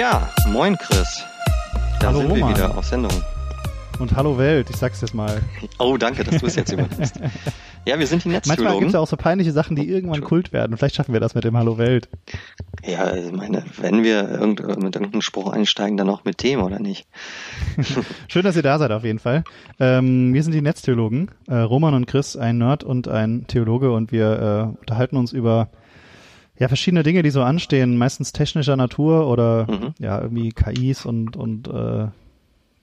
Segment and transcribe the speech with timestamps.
[0.00, 1.22] Ja, moin Chris.
[2.00, 2.54] Da Hallo, sind wir Roman.
[2.56, 3.12] wieder auf Sendung.
[3.98, 5.42] Und hallo Welt, ich sag's jetzt mal.
[5.78, 7.20] Oh, danke, dass du es jetzt übernimmst.
[7.84, 8.78] ja, wir sind die Manchmal Netztheologen.
[8.78, 10.78] gibt's ja auch so peinliche Sachen, die irgendwann Kult werden.
[10.78, 12.08] Vielleicht schaffen wir das mit dem Hallo Welt.
[12.82, 16.78] Ja, ich meine, wenn wir irgend, mit irgendeinem Spruch einsteigen, dann auch mit dem, oder
[16.78, 17.06] nicht?
[18.28, 19.44] Schön, dass ihr da seid auf jeden Fall.
[19.78, 24.12] Ähm, wir sind die Netztheologen, äh, Roman und Chris, ein Nerd und ein Theologe und
[24.12, 25.68] wir äh, unterhalten uns über
[26.60, 29.94] ja verschiedene Dinge, die so anstehen, meistens technischer Natur oder Mhm.
[29.98, 32.06] ja irgendwie KIs und und äh,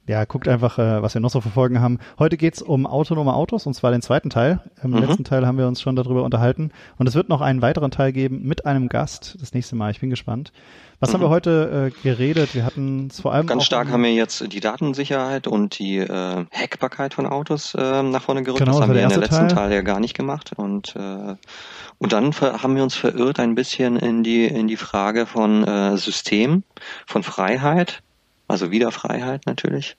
[0.08, 2.00] ja, guckt einfach, äh, was wir noch so verfolgen haben.
[2.18, 4.62] Heute geht's um autonome Autos und zwar den zweiten Teil.
[4.82, 4.98] Im Mhm.
[5.00, 8.14] letzten Teil haben wir uns schon darüber unterhalten und es wird noch einen weiteren Teil
[8.14, 9.92] geben mit einem Gast das nächste Mal.
[9.92, 10.52] Ich bin gespannt.
[11.00, 12.56] Was haben wir heute äh, geredet?
[12.56, 13.50] Wir hatten es vor allem Mhm.
[13.50, 18.22] Ganz stark haben wir jetzt die Datensicherheit und die äh, Hackbarkeit von Autos äh, nach
[18.24, 18.60] vorne gerückt.
[18.60, 19.56] Genau, das das haben wir in der letzten Teil.
[19.70, 20.54] Teil ja gar nicht gemacht.
[20.56, 21.36] Und äh,
[22.00, 25.98] und dann haben wir uns verirrt ein bisschen in die in die Frage von äh,
[25.98, 26.64] System,
[27.06, 28.02] von Freiheit,
[28.48, 29.98] also wieder Freiheit natürlich.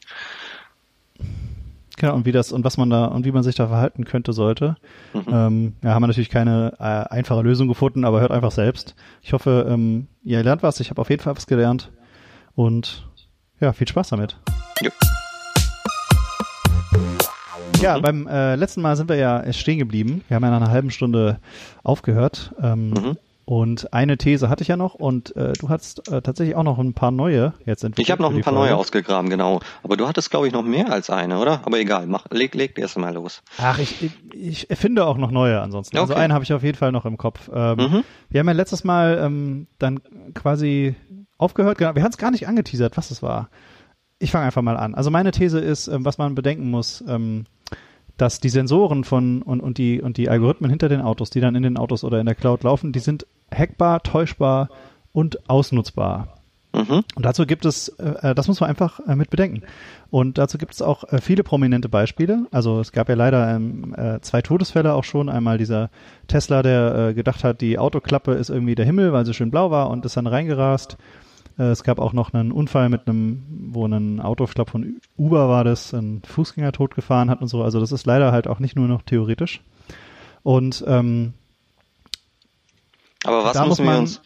[1.96, 4.32] Genau, und wie das und was man da und wie man sich da verhalten könnte,
[4.32, 4.76] sollte.
[5.14, 5.24] Mhm.
[5.32, 8.94] Ähm, ja, haben wir natürlich keine äh, einfache Lösung gefunden, aber hört einfach selbst.
[9.20, 10.78] Ich hoffe, ähm, ihr lernt was.
[10.78, 11.90] Ich habe auf jeden Fall was gelernt.
[12.54, 13.08] Und
[13.58, 14.36] ja, viel Spaß damit.
[14.80, 14.90] Jo.
[17.80, 20.22] Ja, beim äh, letzten Mal sind wir ja stehen geblieben.
[20.28, 21.38] Wir haben ja nach einer halben Stunde
[21.82, 22.52] aufgehört.
[22.62, 23.16] Ähm, Mhm.
[23.50, 26.78] Und eine These hatte ich ja noch und äh, du hast äh, tatsächlich auch noch
[26.78, 28.06] ein paar neue jetzt entwickelt.
[28.06, 28.68] Ich habe noch ein paar Folge.
[28.68, 29.60] neue ausgegraben, genau.
[29.82, 31.62] Aber du hattest, glaube ich, noch mehr als eine, oder?
[31.64, 33.42] Aber egal, mach, leg, leg erst mal los.
[33.56, 35.96] Ach, ich, ich, ich erfinde auch noch neue ansonsten.
[35.96, 36.20] Also Okay.
[36.24, 37.48] einen habe ich auf jeden Fall noch im Kopf.
[37.50, 38.04] Ähm, Mhm.
[38.28, 40.00] Wir haben ja letztes Mal ähm, dann
[40.34, 40.94] quasi
[41.38, 41.78] aufgehört.
[41.78, 43.48] Genau, wir haben es gar nicht angeteasert, was es war.
[44.18, 44.94] Ich fange einfach mal an.
[44.94, 47.46] Also meine These ist, ähm, was man bedenken muss, ähm,
[48.18, 51.54] dass die Sensoren von und, und die und die Algorithmen hinter den Autos, die dann
[51.54, 54.68] in den Autos oder in der Cloud laufen, die sind hackbar, täuschbar
[55.12, 56.38] und ausnutzbar.
[56.74, 57.02] Mhm.
[57.14, 59.62] Und dazu gibt es, äh, das muss man einfach äh, mit bedenken.
[60.10, 62.46] Und dazu gibt es auch äh, viele prominente Beispiele.
[62.50, 65.28] Also es gab ja leider ähm, äh, zwei Todesfälle auch schon.
[65.28, 65.90] Einmal dieser
[66.26, 69.70] Tesla, der äh, gedacht hat, die Autoklappe ist irgendwie der Himmel, weil sie schön blau
[69.70, 70.98] war und ist dann reingerast.
[71.58, 75.00] Äh, es gab auch noch einen Unfall mit einem, wo ein Auto, ich glaube von
[75.16, 77.62] Uber war das, ein Fußgänger totgefahren hat und so.
[77.62, 79.62] Also das ist leider halt auch nicht nur noch theoretisch.
[80.42, 81.32] Und ähm,
[83.28, 84.20] Aber was Da muss müssen wir uns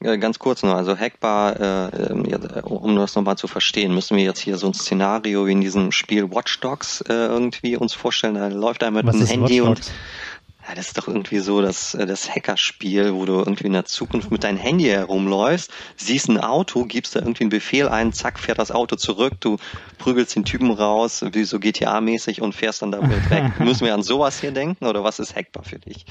[0.00, 4.16] äh, ganz kurz nur, also hackbar, äh, ähm, äh, um das nochmal zu verstehen, müssen
[4.16, 7.94] wir jetzt hier so ein Szenario wie in diesem Spiel Watch Dogs äh, irgendwie uns
[7.94, 8.34] vorstellen.
[8.34, 9.80] Da läuft einer mit einem Handy und
[10.66, 13.84] ja, das ist doch irgendwie so das, äh, das Hackerspiel, wo du irgendwie in der
[13.84, 18.38] Zukunft mit deinem Handy herumläufst, siehst ein Auto, gibst da irgendwie einen Befehl ein, zack,
[18.38, 19.58] fährt das Auto zurück, du
[19.98, 23.52] prügelst den Typen raus, wie so GTA-mäßig und fährst dann damit weg.
[23.58, 26.06] Müssen wir an sowas hier denken oder was ist hackbar für dich?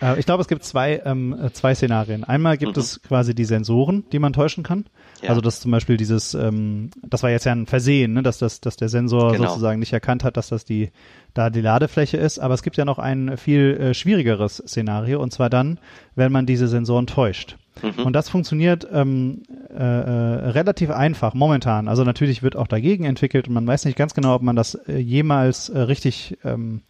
[0.00, 2.24] Äh, ich glaube, es gibt zwei, ähm, äh, zwei Szenarien.
[2.24, 2.80] Einmal gibt Mhm.
[2.82, 4.84] es quasi die Sensoren, die man täuschen kann.
[5.22, 5.30] Ja.
[5.30, 8.60] Also dass zum Beispiel dieses, ähm, das war jetzt ja ein Versehen, ne, dass, das,
[8.60, 9.48] dass der Sensor Genau.
[9.48, 10.90] sozusagen nicht erkannt hat, dass das die
[11.34, 12.38] da die Ladefläche ist.
[12.38, 15.78] Aber es gibt ja noch ein viel äh, schwierigeres Szenario und zwar dann,
[16.14, 17.56] wenn man diese Sensoren täuscht.
[17.82, 18.04] Mhm.
[18.06, 21.86] Und das funktioniert ähm, äh, äh, relativ einfach momentan.
[21.88, 24.78] Also natürlich wird auch dagegen entwickelt und man weiß nicht ganz genau, ob man das
[24.88, 26.80] jemals richtig ähm,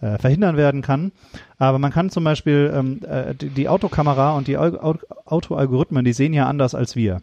[0.00, 1.12] äh, verhindern werden kann.
[1.58, 4.94] Aber man kann zum Beispiel ähm, äh, die, die Autokamera und die Au Au
[5.26, 7.22] Autoalgorithmen, die sehen ja anders als wir.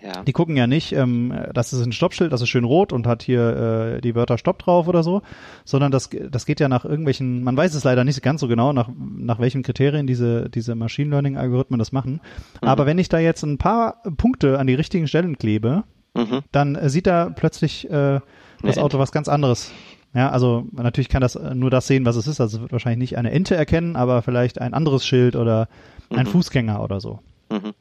[0.00, 0.22] Ja.
[0.22, 3.24] Die gucken ja nicht, ähm, das ist ein Stoppschild, das ist schön rot und hat
[3.24, 5.22] hier äh, die Wörter Stopp drauf oder so,
[5.64, 8.72] sondern das, das geht ja nach irgendwelchen, man weiß es leider nicht ganz so genau,
[8.72, 12.20] nach, nach welchen Kriterien diese, diese Machine Learning-Algorithmen das machen.
[12.60, 15.82] Aber wenn ich da jetzt ein paar Punkte an die richtigen Stellen klebe,
[16.14, 16.40] Mhm.
[16.52, 18.20] dann äh, sieht er plötzlich äh,
[18.62, 19.70] das Auto was ganz anderes.
[20.18, 22.40] Ja, also natürlich kann das äh, nur das sehen, was es ist.
[22.40, 25.68] Also es wird wahrscheinlich nicht eine Ente erkennen, aber vielleicht ein anderes Schild oder
[26.10, 26.30] ein Mhm.
[26.30, 27.20] Fußgänger oder so.
[27.52, 27.72] Mhm.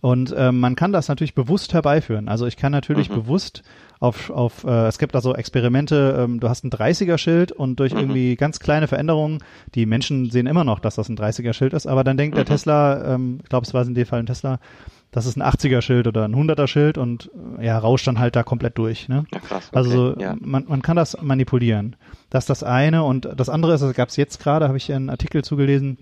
[0.00, 2.28] Und ähm, man kann das natürlich bewusst herbeiführen.
[2.28, 3.14] Also ich kann natürlich Mhm.
[3.14, 3.64] bewusst
[3.98, 7.98] auf, auf äh, es gibt also Experimente, ähm, du hast ein 30er-Schild und durch Mhm.
[8.00, 9.38] irgendwie ganz kleine Veränderungen,
[9.74, 12.48] die Menschen sehen immer noch, dass das ein 30er-Schild ist, aber dann denkt der Mhm.
[12.48, 14.60] Tesla, ähm, ich glaube, es war in dem Fall ein Tesla,
[15.10, 18.76] das ist ein 80er-Schild oder ein 100er-Schild und äh, ja, rauscht dann halt da komplett
[18.78, 19.08] durch.
[19.08, 19.24] Ne?
[19.32, 19.70] Ja, krass.
[19.72, 20.22] Also okay.
[20.22, 20.36] ja.
[20.40, 21.96] man, man kann das manipulieren.
[22.30, 24.92] Das ist das eine und das andere ist, das gab es jetzt gerade, habe ich
[24.92, 25.98] einen Artikel zugelesen,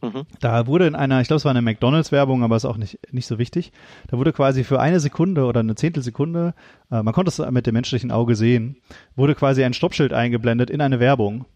[0.00, 0.26] Mhm.
[0.40, 3.26] da wurde in einer, ich glaube, es war eine McDonalds-Werbung, aber ist auch nicht, nicht
[3.26, 3.72] so wichtig.
[4.06, 6.54] Da wurde quasi für eine Sekunde oder eine Zehntelsekunde,
[6.90, 8.76] äh, man konnte es mit dem menschlichen Auge sehen,
[9.16, 11.46] wurde quasi ein Stoppschild eingeblendet in eine Werbung.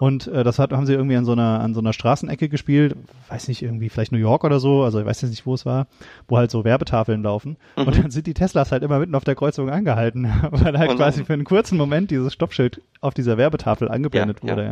[0.00, 2.94] Und äh, das hat, haben sie irgendwie an so einer an so einer Straßenecke gespielt,
[3.30, 5.66] weiß nicht irgendwie vielleicht New York oder so, also ich weiß jetzt nicht, wo es
[5.66, 5.88] war,
[6.28, 7.56] wo halt so Werbetafeln laufen.
[7.76, 7.82] Mhm.
[7.82, 10.96] Und dann sind die Teslas halt immer mitten auf der Kreuzung angehalten, weil halt nein.
[10.96, 14.52] quasi für einen kurzen Moment dieses Stoppschild auf dieser Werbetafel angeblendet Ja, ja.
[14.52, 14.64] wurde.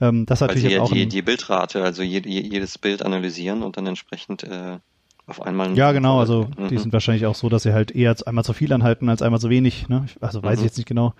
[0.00, 0.08] Ja.
[0.08, 3.02] Ähm, das ist Weil natürlich ja auch die, die Bildrate, also je, je, jedes Bild
[3.04, 4.78] analysieren und dann entsprechend äh,
[5.26, 5.76] auf einmal.
[5.76, 6.68] Ja, genau, also mhm.
[6.68, 9.40] die sind wahrscheinlich auch so, dass sie halt eher einmal zu viel anhalten als einmal
[9.40, 9.88] zu wenig.
[9.88, 10.06] Ne?
[10.20, 10.64] Also weiß mhm.
[10.64, 11.14] ich jetzt nicht genau.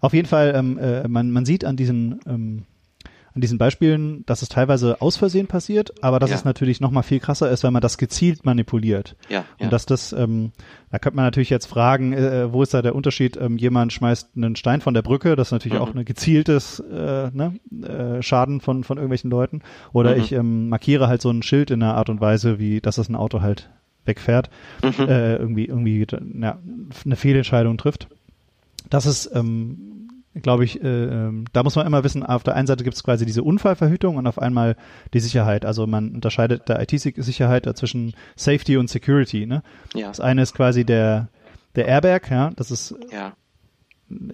[0.00, 2.64] Auf jeden Fall, ähm, äh, man, man sieht an diesen ähm,
[3.38, 6.36] an diesen Beispielen, dass es teilweise aus Versehen passiert, aber dass ja.
[6.36, 9.14] es natürlich noch mal viel krasser ist, wenn man das gezielt manipuliert.
[9.28, 9.64] Ja, ja.
[9.64, 10.50] Und dass das, ähm,
[10.90, 13.36] da könnte man natürlich jetzt fragen, äh, wo ist da der Unterschied?
[13.36, 15.84] Ähm, jemand schmeißt einen Stein von der Brücke, das ist natürlich mhm.
[15.84, 19.62] auch ein gezieltes äh, ne, äh, Schaden von von irgendwelchen Leuten.
[19.92, 20.20] Oder mhm.
[20.20, 23.08] ich ähm, markiere halt so ein Schild in einer Art und Weise, wie dass das
[23.08, 23.70] ein Auto halt
[24.04, 24.50] wegfährt,
[24.82, 25.08] mhm.
[25.08, 26.04] äh, irgendwie irgendwie
[26.40, 26.58] ja,
[27.04, 28.08] eine Fehlentscheidung trifft.
[28.90, 30.07] Das ist ähm,
[30.42, 33.02] glaube ich, äh, ähm, da muss man immer wissen, auf der einen Seite gibt es
[33.02, 34.76] quasi diese Unfallverhütung und auf einmal
[35.14, 35.64] die Sicherheit.
[35.64, 39.46] Also man unterscheidet der IT-Sicherheit zwischen Safety und Security.
[39.46, 39.62] Ne?
[39.94, 40.08] Ja.
[40.08, 41.28] Das eine ist quasi der,
[41.74, 43.34] der Airbag, ja, das ist ja.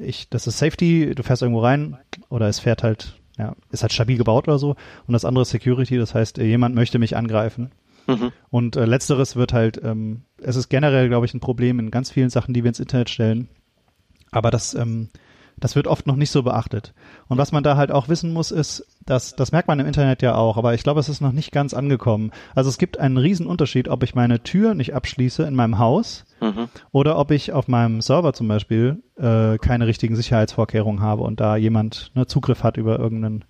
[0.01, 1.97] ich, das ist Safety, du fährst irgendwo rein
[2.29, 4.77] oder es fährt halt, ja, ist halt stabil gebaut oder so.
[5.07, 7.73] Und das andere ist Security, das heißt, äh, jemand möchte mich angreifen.
[8.07, 8.33] Mhm.
[8.51, 12.11] Und äh, letzteres wird halt, ähm, es ist generell, glaube ich, ein Problem in ganz
[12.11, 13.49] vielen Sachen, die wir ins Internet stellen.
[14.31, 15.09] Aber das ähm,
[15.57, 16.95] das wird oft noch nicht so beachtet.
[17.29, 20.23] Und was man da halt auch wissen muss, ist, dass, das merkt man im Internet
[20.23, 22.33] ja auch, aber ich glaube, es ist noch nicht ganz angekommen.
[22.55, 26.25] Also es gibt einen riesen Unterschied, ob ich meine Tür nicht abschließe in meinem Haus
[26.41, 26.69] mhm.
[26.93, 31.57] oder ob ich auf meinem Server zum Beispiel äh, keine richtigen Sicherheitsvorkehrungen habe und da
[31.57, 33.45] jemand ne, Zugriff hat über irgendeinen,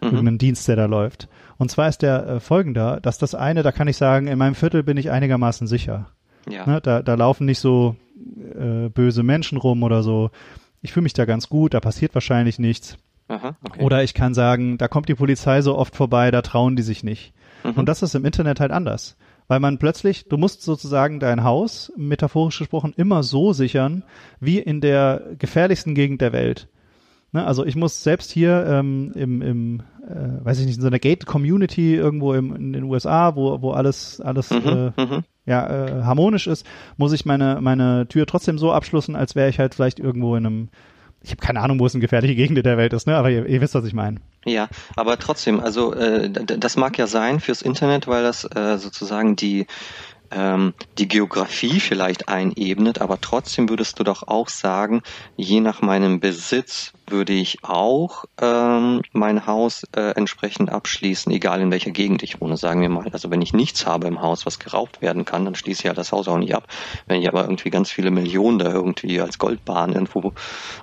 [0.00, 0.08] mhm.
[0.08, 1.28] irgendeinen Dienst, der da läuft.
[1.56, 4.54] Und zwar ist der äh, folgender, dass das eine, da kann ich sagen, in meinem
[4.54, 6.06] Viertel bin ich einigermaßen sicher.
[6.48, 6.66] Ja.
[6.66, 7.96] Ne, da, da laufen nicht so
[8.54, 10.30] äh, böse Menschen rum oder so
[10.84, 12.98] ich fühle mich da ganz gut, da passiert wahrscheinlich nichts.
[13.28, 13.82] Aha, okay.
[13.82, 17.02] Oder ich kann sagen, da kommt die Polizei so oft vorbei, da trauen die sich
[17.02, 17.32] nicht.
[17.64, 17.72] Mhm.
[17.72, 19.16] Und das ist im Internet halt anders.
[19.48, 24.04] Weil man plötzlich, du musst sozusagen dein Haus, metaphorisch gesprochen, immer so sichern,
[24.40, 26.68] wie in der gefährlichsten Gegend der Welt.
[27.32, 27.46] Ne?
[27.46, 30.98] Also ich muss selbst hier ähm, im, im äh, weiß ich nicht, in so einer
[30.98, 35.24] Gate-Community irgendwo im, in den USA, wo, wo alles, alles mhm, äh, mhm.
[35.46, 39.58] Ja, äh, harmonisch ist, muss ich meine, meine Tür trotzdem so abschließen, als wäre ich
[39.58, 40.68] halt vielleicht irgendwo in einem
[41.24, 43.16] ich habe keine Ahnung, wo es eine gefährliche Gegend der Welt ist, ne?
[43.16, 44.20] aber ihr, ihr wisst, was ich meine.
[44.44, 49.34] Ja, aber trotzdem, also äh, das mag ja sein fürs Internet, weil das äh, sozusagen
[49.34, 49.66] die
[50.34, 55.02] ähm, die Geografie vielleicht einebnet, aber trotzdem würdest du doch auch sagen,
[55.36, 61.70] je nach meinem Besitz würde ich auch ähm, mein Haus äh, entsprechend abschließen, egal in
[61.70, 63.08] welcher Gegend ich wohne, sagen wir mal.
[63.12, 65.92] Also wenn ich nichts habe im Haus, was geraubt werden kann, dann schließe ich ja
[65.92, 66.66] das Haus auch nicht ab.
[67.06, 70.32] Wenn ich aber irgendwie ganz viele Millionen da irgendwie als Goldbahn irgendwo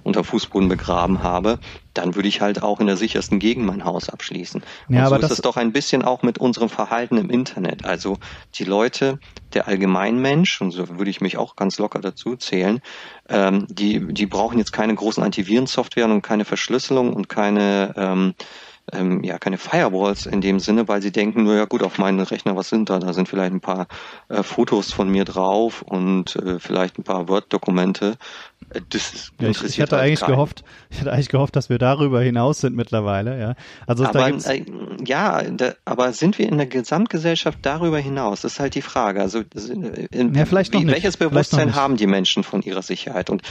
[0.04, 1.60] unter Fußboden begraben habe,
[1.94, 4.64] dann würde ich halt auch in der sichersten Gegend mein Haus abschließen.
[4.88, 7.84] Und ja, aber so ist es doch ein bisschen auch mit unserem Verhalten im Internet.
[7.84, 8.18] Also
[8.56, 9.20] die Leute,
[9.56, 12.82] der Allgemeinmensch, und so würde ich mich auch ganz locker dazu zählen,
[13.30, 18.34] ähm, die, die brauchen jetzt keine großen Antivirensoftware und keine Verschlüsselung und keine ähm,
[18.92, 22.20] ähm, ja keine Firewalls in dem Sinne, weil sie denken, nur ja gut, auf meinen
[22.20, 23.00] Rechner, was sind da?
[23.00, 23.88] Da sind vielleicht ein paar
[24.30, 28.18] äh, Fotos von mir drauf und äh, vielleicht ein paar Word-Dokumente.
[28.70, 30.32] Äh, das ja, interessiert ich, ich hatte halt eigentlich keinen.
[30.32, 33.56] gehofft, ich hatte eigentlich gehofft, dass wir darüber hinaus sind mittlerweile, ja.
[33.88, 34.66] Also aber, äh,
[35.06, 38.42] ja, da, aber sind wir in der Gesamtgesellschaft darüber hinaus?
[38.42, 39.22] Das ist halt die Frage.
[39.22, 43.30] Also äh, in, ja, vielleicht wie, welches Bewusstsein haben die Menschen von ihrer Sicherheit?
[43.30, 43.42] Und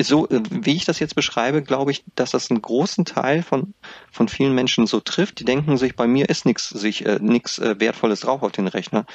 [0.00, 3.74] so wie ich das jetzt beschreibe, glaube ich, dass das einen großen Teil von
[4.10, 5.40] von vielen Menschen so trifft.
[5.40, 8.66] Die denken sich, bei mir ist nichts sich äh, nichts äh, wertvolles drauf auf den
[8.66, 9.06] Rechner.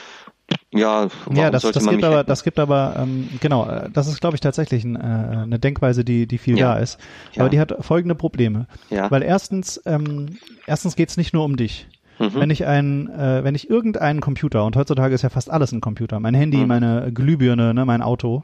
[0.71, 4.35] Ja, ja das, das gibt aber, das gibt aber, ähm, genau, äh, das ist, glaube
[4.35, 6.73] ich, tatsächlich ein, äh, eine Denkweise, die, die viel ja.
[6.73, 6.99] da ist.
[7.33, 7.41] Ja.
[7.41, 8.67] Aber die hat folgende Probleme.
[8.89, 9.11] Ja.
[9.11, 11.87] Weil erstens, ähm, erstens geht's nicht nur um dich.
[12.19, 12.35] Mhm.
[12.35, 15.81] Wenn ich ein, äh, wenn ich irgendeinen Computer, und heutzutage ist ja fast alles ein
[15.81, 16.67] Computer, mein Handy, mhm.
[16.67, 18.43] meine Glühbirne, ne, mein Auto,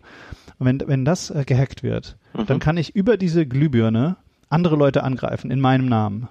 [0.59, 2.45] wenn, wenn das äh, gehackt wird, mhm.
[2.45, 4.15] dann kann ich über diese Glühbirne
[4.49, 6.29] andere Leute angreifen in meinem Namen.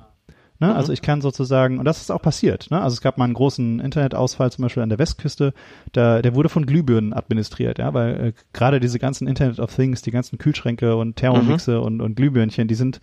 [0.61, 0.69] Ne?
[0.69, 0.75] Mhm.
[0.75, 2.81] Also ich kann sozusagen, und das ist auch passiert, ne?
[2.81, 5.53] also es gab mal einen großen Internetausfall zum Beispiel an der Westküste,
[5.93, 10.03] da, der wurde von Glühbirnen administriert, ja, weil äh, gerade diese ganzen Internet of Things,
[10.03, 11.83] die ganzen Kühlschränke und Thermomixe mhm.
[11.83, 13.01] und, und Glühbirnchen, die sind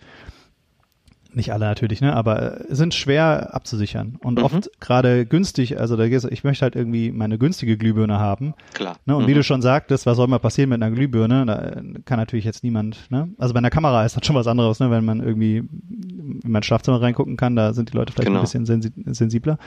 [1.34, 4.44] nicht alle natürlich, ne, aber äh, sind schwer abzusichern und mhm.
[4.44, 8.54] oft gerade günstig, also da geht's, ich möchte halt irgendwie meine günstige Glühbirne haben.
[8.74, 8.96] Klar.
[9.06, 9.28] Ne, und mhm.
[9.28, 11.46] wie du schon sagtest, was soll mal passieren mit einer Glühbirne?
[11.46, 13.28] Da äh, kann natürlich jetzt niemand, ne?
[13.38, 16.62] Also bei einer Kamera ist das schon was anderes, ne, wenn man irgendwie in mein
[16.62, 18.40] Schlafzimmer reingucken kann, da sind die Leute vielleicht genau.
[18.40, 19.58] ein bisschen sensi sensibler.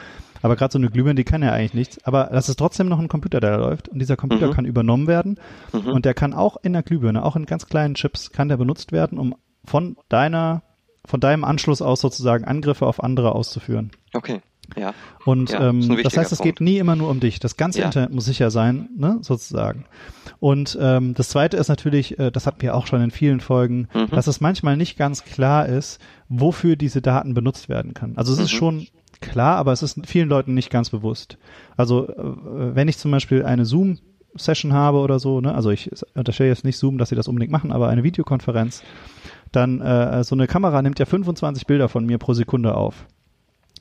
[0.41, 2.03] Aber gerade so eine Glühbirne, die kann ja eigentlich nichts.
[2.03, 3.89] Aber das ist trotzdem noch ein Computer, der da läuft.
[3.89, 4.51] Und dieser Computer mhm.
[4.51, 5.39] kann übernommen werden.
[5.73, 5.87] Mhm.
[5.87, 8.91] Und der kann auch in der Glühbirne, auch in ganz kleinen Chips, kann der benutzt
[8.91, 10.61] werden, um von deiner
[11.05, 13.91] von deinem Anschluss aus sozusagen Angriffe auf andere auszuführen.
[14.13, 14.41] Okay.
[14.75, 14.93] Ja.
[15.25, 17.39] Und ja, ähm, das heißt, es geht nie immer nur um dich.
[17.39, 17.85] Das ganze ja.
[17.85, 19.85] Internet muss sicher sein, ne, sozusagen.
[20.39, 23.87] Und ähm, das Zweite ist natürlich, äh, das hatten wir auch schon in vielen Folgen,
[23.93, 24.09] mhm.
[24.09, 28.17] dass es manchmal nicht ganz klar ist, wofür diese Daten benutzt werden können.
[28.17, 28.45] Also es mhm.
[28.45, 28.87] ist schon
[29.21, 31.37] klar, aber es ist vielen Leuten nicht ganz bewusst.
[31.77, 33.99] Also äh, wenn ich zum Beispiel eine Zoom
[34.37, 37.51] Session habe oder so, ne, also ich unterstelle jetzt nicht Zoom, dass sie das unbedingt
[37.51, 38.83] machen, aber eine Videokonferenz,
[39.55, 43.05] dann äh, so eine Kamera nimmt ja 25 Bilder von mir pro Sekunde auf.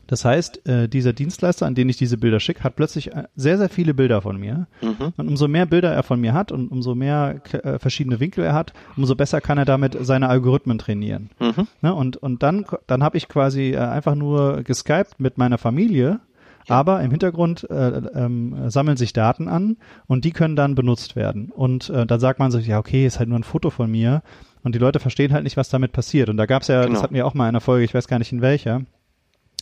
[0.07, 3.59] Das heißt, äh, dieser Dienstleister, an den ich diese Bilder schicke, hat plötzlich äh, sehr,
[3.59, 4.67] sehr viele Bilder von mir.
[4.83, 5.13] Mhm.
[5.17, 8.55] Und umso mehr Bilder er von mir hat und umso mehr äh, verschiedene Winkel er
[8.55, 11.31] hat, umso besser kann er damit seine Algorithmen trainieren.
[11.41, 11.67] Mhm.
[11.81, 11.95] Ne?
[11.95, 16.21] Und, und dann, dann habe ich quasi äh, einfach nur geskypt mit meiner Familie,
[16.69, 16.77] ja.
[16.77, 21.51] aber im Hintergrund äh, ähm, sammeln sich Daten an und die können dann benutzt werden.
[21.51, 24.23] Und äh, dann sagt man sich, ja, okay, ist halt nur ein Foto von mir.
[24.65, 26.29] Und die Leute verstehen halt nicht, was damit passiert.
[26.29, 26.95] Und da gab es ja, genau.
[26.95, 28.81] das hatten wir auch mal in einer Folge, ich weiß gar nicht in welcher,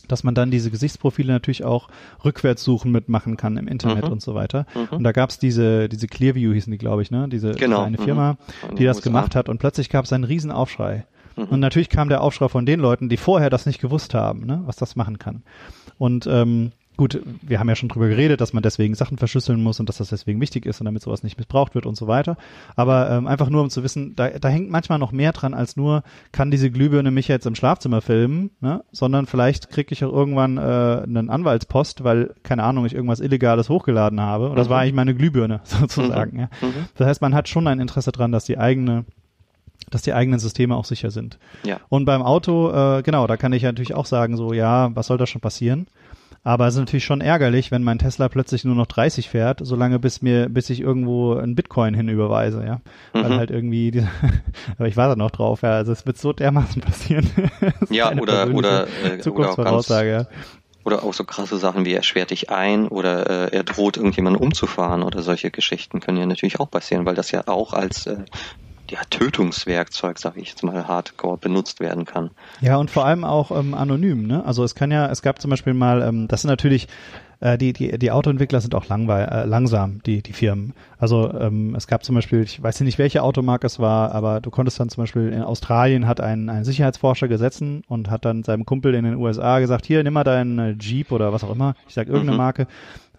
[0.07, 1.89] dass man dann diese Gesichtsprofile natürlich auch
[2.23, 4.13] rückwärts suchen mitmachen kann im Internet mhm.
[4.13, 4.65] und so weiter.
[4.73, 4.97] Mhm.
[4.97, 7.27] Und da gab es diese, diese Clearview hießen die, glaube ich, ne?
[7.29, 7.81] Diese genau.
[7.81, 8.37] kleine Firma,
[8.69, 8.75] mhm.
[8.77, 9.09] die das USA.
[9.09, 11.05] gemacht hat und plötzlich gab es einen Riesenaufschrei.
[11.35, 11.43] Mhm.
[11.45, 14.61] Und natürlich kam der Aufschrei von den Leuten, die vorher das nicht gewusst haben, ne?
[14.65, 15.43] was das machen kann.
[15.97, 19.79] Und ähm, gut, wir haben ja schon drüber geredet, dass man deswegen Sachen verschlüsseln muss
[19.79, 22.37] und dass das deswegen wichtig ist und damit sowas nicht missbraucht wird und so weiter.
[22.75, 25.75] Aber ähm, einfach nur, um zu wissen, da, da hängt manchmal noch mehr dran als
[25.75, 28.83] nur, kann diese Glühbirne mich jetzt im Schlafzimmer filmen, ne?
[28.91, 30.61] sondern vielleicht kriege ich auch irgendwann äh,
[31.03, 34.49] einen Anwaltspost, weil, keine Ahnung, ich irgendwas Illegales hochgeladen habe.
[34.49, 34.81] Und das war mhm.
[34.81, 36.33] eigentlich meine Glühbirne sozusagen.
[36.33, 36.39] Mhm.
[36.39, 36.49] Ja.
[36.61, 36.85] Mhm.
[36.95, 39.05] Das heißt, man hat schon ein Interesse dran, dass die eigene
[39.89, 41.37] dass die eigenen Systeme auch sicher sind.
[41.63, 41.79] Ja.
[41.89, 45.17] Und beim Auto, äh, genau, da kann ich natürlich auch sagen, so, ja, was soll
[45.17, 45.87] da schon passieren?
[46.45, 49.97] Aber es ist natürlich schon ärgerlich, wenn mein Tesla plötzlich nur noch 30 fährt, solange
[49.97, 52.81] bis mir, bis ich irgendwo ein Bitcoin hinüberweise, ja.
[53.13, 53.23] Mhm.
[53.23, 54.05] Weil halt irgendwie, die,
[54.77, 55.71] aber ich warte noch drauf, ja.
[55.71, 57.29] Also es wird so dermaßen passieren.
[57.89, 60.27] ja, oder, oder, äh, Zukunftsvoraussage, ja.
[60.85, 64.41] Oder auch so krasse Sachen wie er schwert dich ein oder äh, er droht irgendjemanden
[64.41, 68.17] umzufahren oder solche Geschichten können ja natürlich auch passieren, weil das ja auch als äh,
[68.93, 72.29] ja, Tötungswerkzeug, sage ich jetzt mal, hardcore benutzt werden kann.
[72.61, 74.45] Ja, und vor allem auch ähm, anonym, ne?
[74.45, 76.87] Also es kann ja, es gab zum Beispiel mal, ähm, das sind natürlich
[77.39, 80.73] äh, die, die, die Autoentwickler sind auch langweil, äh, langsam, die, die Firmen.
[80.99, 84.51] Also ähm, es gab zum Beispiel, ich weiß nicht, welche Automarke es war, aber du
[84.51, 88.65] konntest dann zum Beispiel in Australien hat ein, ein Sicherheitsforscher gesessen und hat dann seinem
[88.65, 91.73] Kumpel in den USA gesagt, hier, nimm mal deinen äh, Jeep oder was auch immer,
[91.87, 92.37] ich sag irgendeine mhm.
[92.37, 92.67] Marke,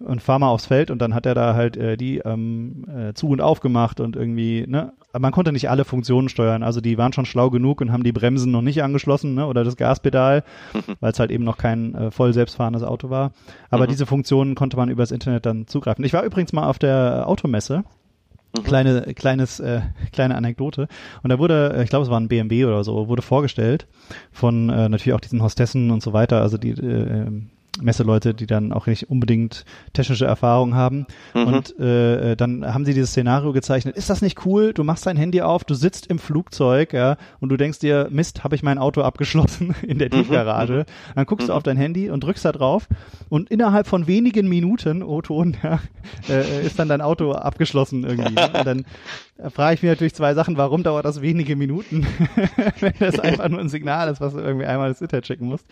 [0.01, 3.15] und fahr mal aufs Feld und dann hat er da halt äh, die ähm, äh,
[3.15, 6.63] zu und aufgemacht und irgendwie, ne, man konnte nicht alle Funktionen steuern.
[6.63, 9.65] Also die waren schon schlau genug und haben die Bremsen noch nicht angeschlossen, ne, oder
[9.65, 10.43] das Gaspedal,
[11.01, 13.33] weil es halt eben noch kein äh, voll selbstfahrendes Auto war.
[13.71, 13.91] Aber mhm.
[13.91, 16.05] diese Funktionen konnte man übers Internet dann zugreifen.
[16.05, 17.85] Ich war übrigens mal auf der Automesse.
[18.57, 18.63] Mhm.
[18.65, 19.81] Kleine, kleines, äh,
[20.13, 20.89] kleine Anekdote.
[21.23, 23.87] Und da wurde, ich glaube, es war ein BMW oder so, wurde vorgestellt
[24.33, 27.27] von äh, natürlich auch diesen Hostessen und so weiter, also die äh,
[27.81, 31.07] Messeleute, die dann auch nicht unbedingt technische Erfahrung haben.
[31.35, 31.47] Mhm.
[31.47, 33.97] Und äh, äh, dann haben sie dieses Szenario gezeichnet.
[33.97, 34.73] Ist das nicht cool?
[34.73, 38.45] Du machst dein Handy auf, du sitzt im Flugzeug, ja, und du denkst dir, Mist,
[38.45, 40.23] habe ich mein Auto abgeschlossen in der mhm.
[40.23, 40.87] Tiefgarage.
[40.87, 41.14] Mhm.
[41.16, 41.52] Dann guckst mhm.
[41.52, 42.88] du auf dein Handy und drückst da drauf
[43.28, 45.81] und innerhalb von wenigen Minuten, O-Ton, ja,
[46.28, 48.35] äh, ist dann dein Auto abgeschlossen irgendwie.
[48.35, 48.50] Ne?
[48.59, 48.85] Und dann
[49.37, 50.57] da frage ich mich natürlich zwei Sachen.
[50.57, 52.07] Warum dauert das wenige Minuten,
[52.81, 55.67] wenn das einfach nur ein Signal ist, was du irgendwie einmal das Internet schicken musst?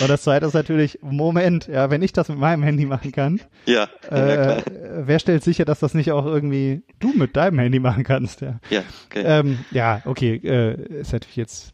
[0.00, 3.40] Und das zweite ist natürlich, Moment, ja, wenn ich das mit meinem Handy machen kann,
[3.66, 4.62] ja, äh, ja
[5.04, 8.40] wer stellt sicher, dass das nicht auch irgendwie du mit deinem Handy machen kannst?
[8.40, 9.22] Ja, ja, okay.
[9.24, 11.72] Ähm, ja, okay, äh, ist natürlich jetzt.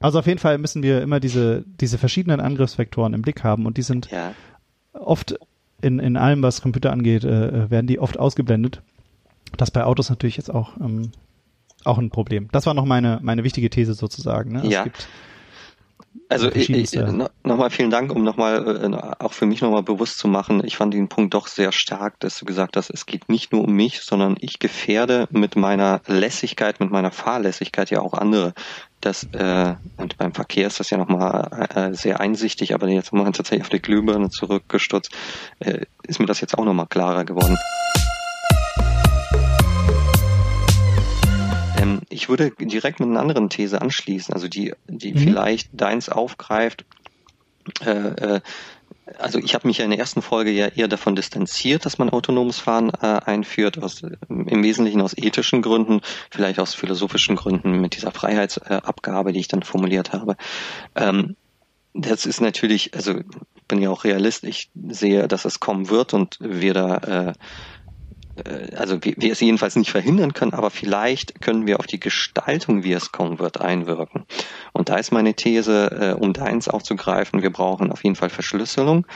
[0.00, 3.76] Also auf jeden Fall müssen wir immer diese, diese verschiedenen Angriffsvektoren im Blick haben und
[3.76, 4.32] die sind ja.
[4.92, 5.34] oft
[5.82, 8.80] in, in allem, was Computer angeht, äh, werden die oft ausgeblendet.
[9.56, 11.12] Das bei Autos natürlich jetzt auch, ähm,
[11.84, 12.48] auch ein Problem.
[12.52, 14.52] Das war noch meine, meine wichtige These sozusagen.
[14.52, 14.66] Ne?
[14.66, 14.86] Ja.
[16.28, 16.92] also ich, ich,
[17.44, 20.62] nochmal vielen Dank, um nochmal äh, auch für mich nochmal bewusst zu machen.
[20.64, 23.64] Ich fand den Punkt doch sehr stark, dass du gesagt hast, es geht nicht nur
[23.64, 28.54] um mich, sondern ich gefährde mit meiner Lässigkeit, mit meiner Fahrlässigkeit ja auch andere.
[29.00, 33.30] Das, äh, und beim Verkehr ist das ja nochmal äh, sehr einsichtig, aber jetzt mal
[33.30, 35.12] tatsächlich auf die Glühbirne zurückgestutzt,
[35.60, 37.56] äh, ist mir das jetzt auch nochmal klarer geworden.
[41.88, 45.18] Ähm, ich würde direkt mit einer anderen These anschließen, also die, die mhm.
[45.18, 46.84] vielleicht deins aufgreift.
[47.84, 48.40] Äh, äh,
[49.18, 52.10] also ich habe mich ja in der ersten Folge ja eher davon distanziert, dass man
[52.10, 57.96] autonomes Fahren äh, einführt, aus, im Wesentlichen aus ethischen Gründen, vielleicht aus philosophischen Gründen mit
[57.96, 60.36] dieser Freiheitsabgabe, die ich dann formuliert habe.
[60.94, 61.36] Ähm,
[61.94, 63.18] das ist natürlich, also
[63.54, 67.28] ich bin ja auch Realist, ich sehe, dass es kommen wird und wir da äh,
[67.30, 67.32] äh,
[68.76, 72.84] also wir, wir es jedenfalls nicht verhindern können, aber vielleicht können wir auf die Gestaltung,
[72.84, 74.24] wie es kommen wird, einwirken.
[74.72, 79.06] Und da ist meine These, äh, um deins aufzugreifen, wir brauchen auf jeden Fall Verschlüsselung.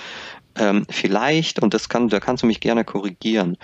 [0.56, 3.56] Ähm, vielleicht, und das kann, da kannst du mich gerne korrigieren,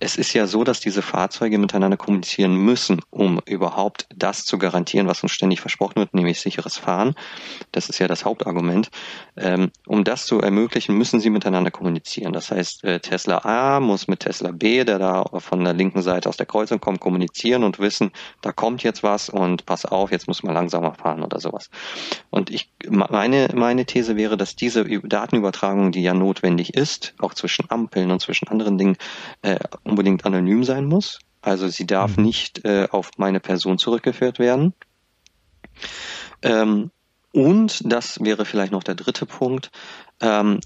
[0.00, 5.06] es ist ja so, dass diese Fahrzeuge miteinander kommunizieren müssen, um überhaupt das zu garantieren,
[5.06, 7.14] was uns ständig versprochen wird, nämlich sicheres Fahren.
[7.70, 8.90] Das ist ja das Hauptargument.
[9.36, 12.32] Ähm, um das zu ermöglichen, müssen sie miteinander kommunizieren.
[12.32, 16.28] Das heißt, äh, Tesla A muss mit Tesla B, der da von der linken Seite
[16.28, 20.28] aus der Kreuzung kommt, kommunizieren und wissen, da kommt jetzt was und pass auf, jetzt
[20.28, 21.70] muss man langsamer fahren oder sowas.
[22.30, 27.70] Und ich, meine, meine These wäre, dass diese Datenübertragung, die ja notwendig ist, auch zwischen
[27.70, 28.96] Ampeln und zwischen anderen Dingen,
[29.42, 31.18] äh, unbedingt anonym sein muss.
[31.42, 32.24] Also sie darf mhm.
[32.24, 34.72] nicht äh, auf meine Person zurückgeführt werden.
[36.40, 36.90] Ähm,
[37.32, 39.70] und das wäre vielleicht noch der dritte Punkt.
[40.20, 40.60] Ähm,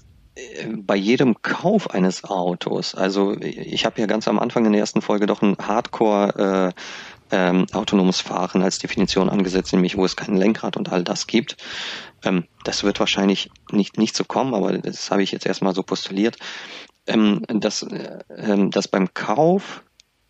[0.77, 5.01] bei jedem Kauf eines Autos, also ich habe ja ganz am Anfang in der ersten
[5.01, 6.81] Folge doch ein Hardcore äh,
[7.31, 11.57] ähm, autonomes Fahren als Definition angesetzt, nämlich wo es kein Lenkrad und all das gibt.
[12.23, 15.83] Ähm, das wird wahrscheinlich nicht, nicht so kommen, aber das habe ich jetzt erstmal so
[15.83, 16.37] postuliert
[17.07, 19.83] ähm, dass, äh, ähm, dass beim Kauf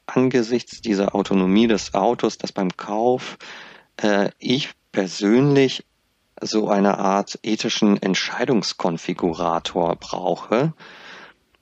[0.06, 3.38] angesichts dieser Autonomie des Autos, dass beim Kauf
[3.98, 5.86] äh, ich persönlich
[6.40, 10.74] so eine Art ethischen Entscheidungskonfigurator brauche,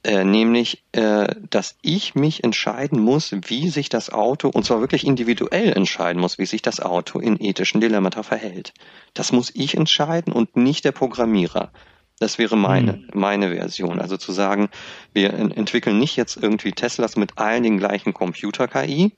[0.05, 5.05] äh, nämlich, äh, dass ich mich entscheiden muss, wie sich das Auto, und zwar wirklich
[5.05, 8.73] individuell entscheiden muss, wie sich das Auto in ethischen Dilemmata verhält.
[9.15, 11.71] Das muss ich entscheiden und nicht der Programmierer.
[12.19, 13.07] Das wäre meine, hm.
[13.13, 13.99] meine Version.
[13.99, 14.69] Also zu sagen,
[15.11, 19.11] wir entwickeln nicht jetzt irgendwie Teslas mit allen den gleichen Computer-KI,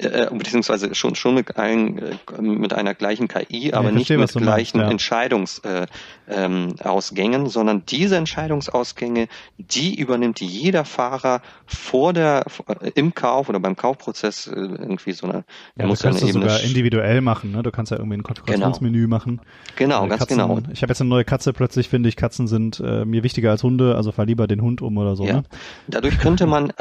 [0.00, 4.32] äh, beziehungsweise schon schon mit allen äh, mit einer gleichen KI, aber ja, nicht mit
[4.32, 4.90] gleichen meinst, ja.
[4.90, 9.28] Entscheidungsausgängen, äh, ähm, sondern diese Entscheidungsausgänge,
[9.58, 12.46] die übernimmt jeder Fahrer vor der
[12.80, 15.44] äh, im Kauf oder beim Kaufprozess irgendwie so eine.
[15.76, 17.52] Ja, muss du kannst das sogar individuell machen.
[17.52, 17.62] Ne?
[17.62, 19.16] Du kannst ja irgendwie ein Konfigurationsmenü genau.
[19.16, 19.42] machen.
[19.76, 20.60] Genau, ganz Katzen, genau.
[20.72, 21.52] Ich habe jetzt eine neue Katze.
[21.52, 24.96] Plötzlich finde ich Katzen sind mir wichtiger als Hunde, also fahr lieber den Hund um
[24.96, 25.24] oder so.
[25.24, 25.34] Ja.
[25.34, 25.42] Ne?
[25.88, 26.72] Dadurch könnte man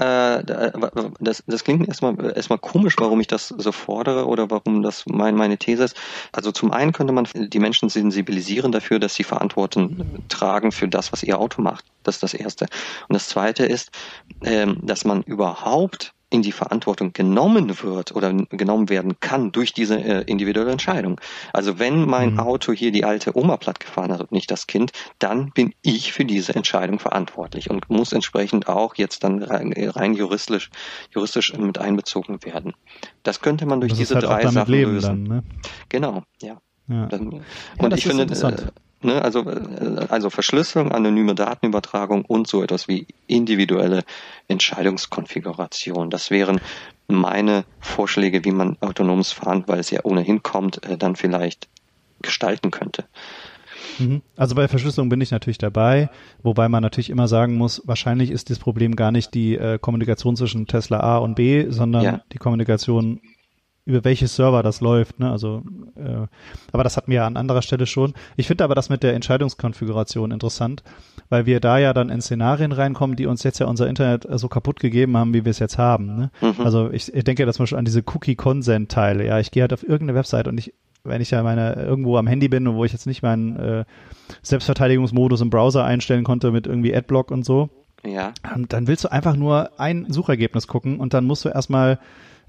[1.20, 5.06] das das klingt erstmal erstmal komisch, warum warum ich das so fordere oder warum das
[5.08, 5.98] mein, meine These ist.
[6.32, 11.12] Also zum einen könnte man die Menschen sensibilisieren dafür, dass sie Verantwortung tragen für das,
[11.12, 11.86] was ihr Auto macht.
[12.04, 12.66] Das ist das Erste.
[13.08, 13.90] Und das Zweite ist,
[14.44, 20.00] ähm, dass man überhaupt in die Verantwortung genommen wird oder genommen werden kann durch diese
[20.00, 21.20] äh, individuelle Entscheidung.
[21.54, 22.40] Also wenn mein mhm.
[22.40, 26.14] Auto hier die alte Oma platt gefahren hat und nicht das Kind, dann bin ich
[26.14, 30.70] für diese Entscheidung verantwortlich und muss entsprechend auch jetzt dann rein, rein juristisch,
[31.12, 32.74] juristisch mit einbezogen werden.
[33.24, 35.26] Das könnte man durch diese halt drei Sachen lösen.
[35.26, 35.44] Dann, ne?
[35.90, 36.58] Genau, ja.
[36.88, 37.06] ja.
[37.08, 37.40] Dann, ja
[37.80, 38.56] und ich finde, äh,
[39.02, 44.04] Ne, also, äh, also Verschlüsselung, anonyme Datenübertragung und so etwas wie individuelle
[44.50, 46.10] Entscheidungskonfiguration.
[46.10, 46.60] Das wären
[47.08, 51.70] meine Vorschläge, wie man autonomes Fahren, weil es ja ohnehin kommt, äh, dann vielleicht
[52.22, 53.06] gestalten könnte.
[54.00, 54.22] Mhm.
[54.36, 56.10] Also bei Verschlüsselung bin ich natürlich dabei,
[56.44, 60.36] wobei man natürlich immer sagen muss, wahrscheinlich ist das Problem gar nicht die äh, Kommunikation
[60.36, 62.22] zwischen Tesla A und B, sondern ja.
[62.34, 63.22] die Kommunikation
[63.90, 65.20] über welche Server das läuft.
[65.20, 65.30] Ne?
[65.32, 65.64] Also,
[65.96, 66.28] äh,
[66.72, 68.14] aber das hatten wir ja an anderer Stelle schon.
[68.38, 70.84] Ich finde aber das mit der Entscheidungskonfiguration interessant,
[71.30, 74.48] weil wir da ja dann in Szenarien reinkommen, die uns jetzt ja unser Internet so
[74.48, 76.06] kaputt gegeben haben, wie wir es jetzt haben.
[76.06, 76.32] Ne?
[76.42, 76.64] Mhm.
[76.64, 79.26] Also ich, ich denke ja zum Beispiel an diese Cookie-Consent-Teile.
[79.26, 80.74] Ja, ich gehe halt auf irgendeine Website und ich
[81.06, 83.86] wenn ich ja meine irgendwo am Handy bin und wo ich jetzt nicht meinen äh,
[84.42, 87.70] Selbstverteidigungsmodus im Browser einstellen konnte mit irgendwie Adblock und so,
[88.06, 88.34] ja.
[88.68, 92.00] dann willst du einfach nur ein Suchergebnis gucken und dann musst du erstmal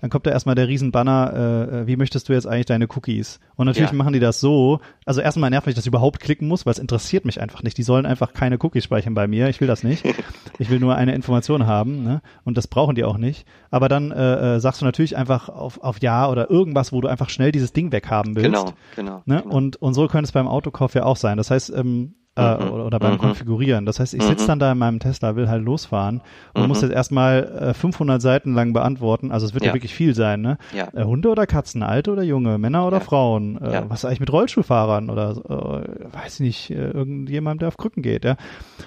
[0.00, 3.40] dann kommt da erstmal der Riesenbanner, äh, äh, wie möchtest du jetzt eigentlich deine Cookies?
[3.56, 3.96] Und natürlich ja.
[3.96, 6.78] machen die das so, also erstmal nervt mich, dass ich überhaupt klicken muss, weil es
[6.78, 7.76] interessiert mich einfach nicht.
[7.78, 10.04] Die sollen einfach keine Cookies speichern bei mir, ich will das nicht.
[10.58, 12.22] ich will nur eine Information haben ne?
[12.44, 13.46] und das brauchen die auch nicht.
[13.70, 17.08] Aber dann äh, äh, sagst du natürlich einfach auf, auf Ja oder irgendwas, wo du
[17.08, 18.46] einfach schnell dieses Ding weghaben willst.
[18.46, 19.22] Genau, genau.
[19.26, 19.42] Ne?
[19.42, 19.54] genau.
[19.54, 21.36] Und, und so könnte es beim Autokauf ja auch sein.
[21.36, 22.71] Das heißt, ähm, äh, mhm.
[22.71, 23.19] oder, beim mhm.
[23.19, 23.87] Konfigurieren.
[23.87, 24.49] Das heißt, ich sitze mhm.
[24.49, 26.23] dann da in meinem Tesla, will halt losfahren
[26.55, 29.33] und muss jetzt erstmal äh, 500 Seiten lang beantworten.
[29.33, 30.59] Also es wird ja, ja wirklich viel sein, ne?
[30.73, 30.88] Ja.
[30.95, 33.05] Äh, Hunde oder Katzen, alte oder junge, Männer oder ja.
[33.05, 37.77] Frauen, äh, was eigentlich mit Rollstuhlfahrern oder äh, weiß ich nicht, äh, irgendjemand, der auf
[37.77, 38.37] Krücken geht, ja.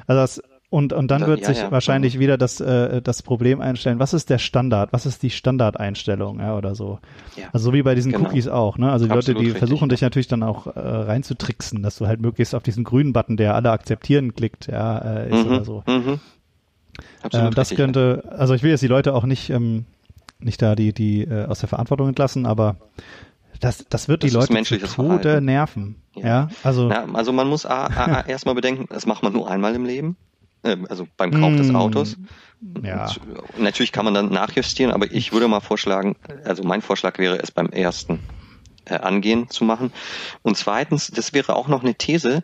[0.07, 2.19] Also das und, und dann wird ja, sich ja, wahrscheinlich ja.
[2.19, 6.57] wieder das, äh, das Problem einstellen, was ist der Standard, was ist die Standardeinstellung, ja,
[6.57, 6.97] oder so.
[7.51, 8.27] Also so wie bei diesen genau.
[8.27, 8.91] Cookies auch, ne?
[8.91, 12.07] Also die Absolut Leute, die richtig, versuchen dich natürlich dann auch äh, reinzutricksen, dass du
[12.07, 15.63] halt möglichst auf diesen grünen Button, der alle akzeptieren klickt, ja, äh, ist mhm, oder
[15.63, 15.83] so.
[15.85, 16.19] Mhm.
[17.21, 19.85] Absolut äh, das richtig, könnte, also ich will jetzt die Leute auch nicht, ähm,
[20.39, 22.77] nicht da die, die äh, aus der Verantwortung entlassen, aber
[23.59, 25.97] das, das wird das die Leute zu Tode nerven.
[26.15, 26.49] Ja, ja?
[26.63, 26.87] also.
[26.87, 27.63] Na, also man muss
[28.27, 30.17] erstmal bedenken, das macht man nur einmal im Leben.
[30.63, 32.17] Ähm, also beim Kauf mm, des Autos.
[32.81, 33.11] Ja.
[33.57, 37.51] Natürlich kann man dann nachjustieren, aber ich würde mal vorschlagen, also mein Vorschlag wäre es
[37.51, 38.19] beim ersten
[38.85, 39.91] äh, angehen zu machen.
[40.41, 42.43] Und zweitens, das wäre auch noch eine These,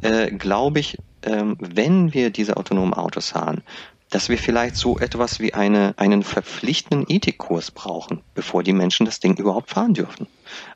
[0.00, 3.62] äh, glaube ich, ähm, wenn wir diese autonomen Autos haben,
[4.10, 9.20] dass wir vielleicht so etwas wie eine, einen verpflichtenden Ethikkurs brauchen, bevor die Menschen das
[9.20, 10.26] Ding überhaupt fahren dürfen.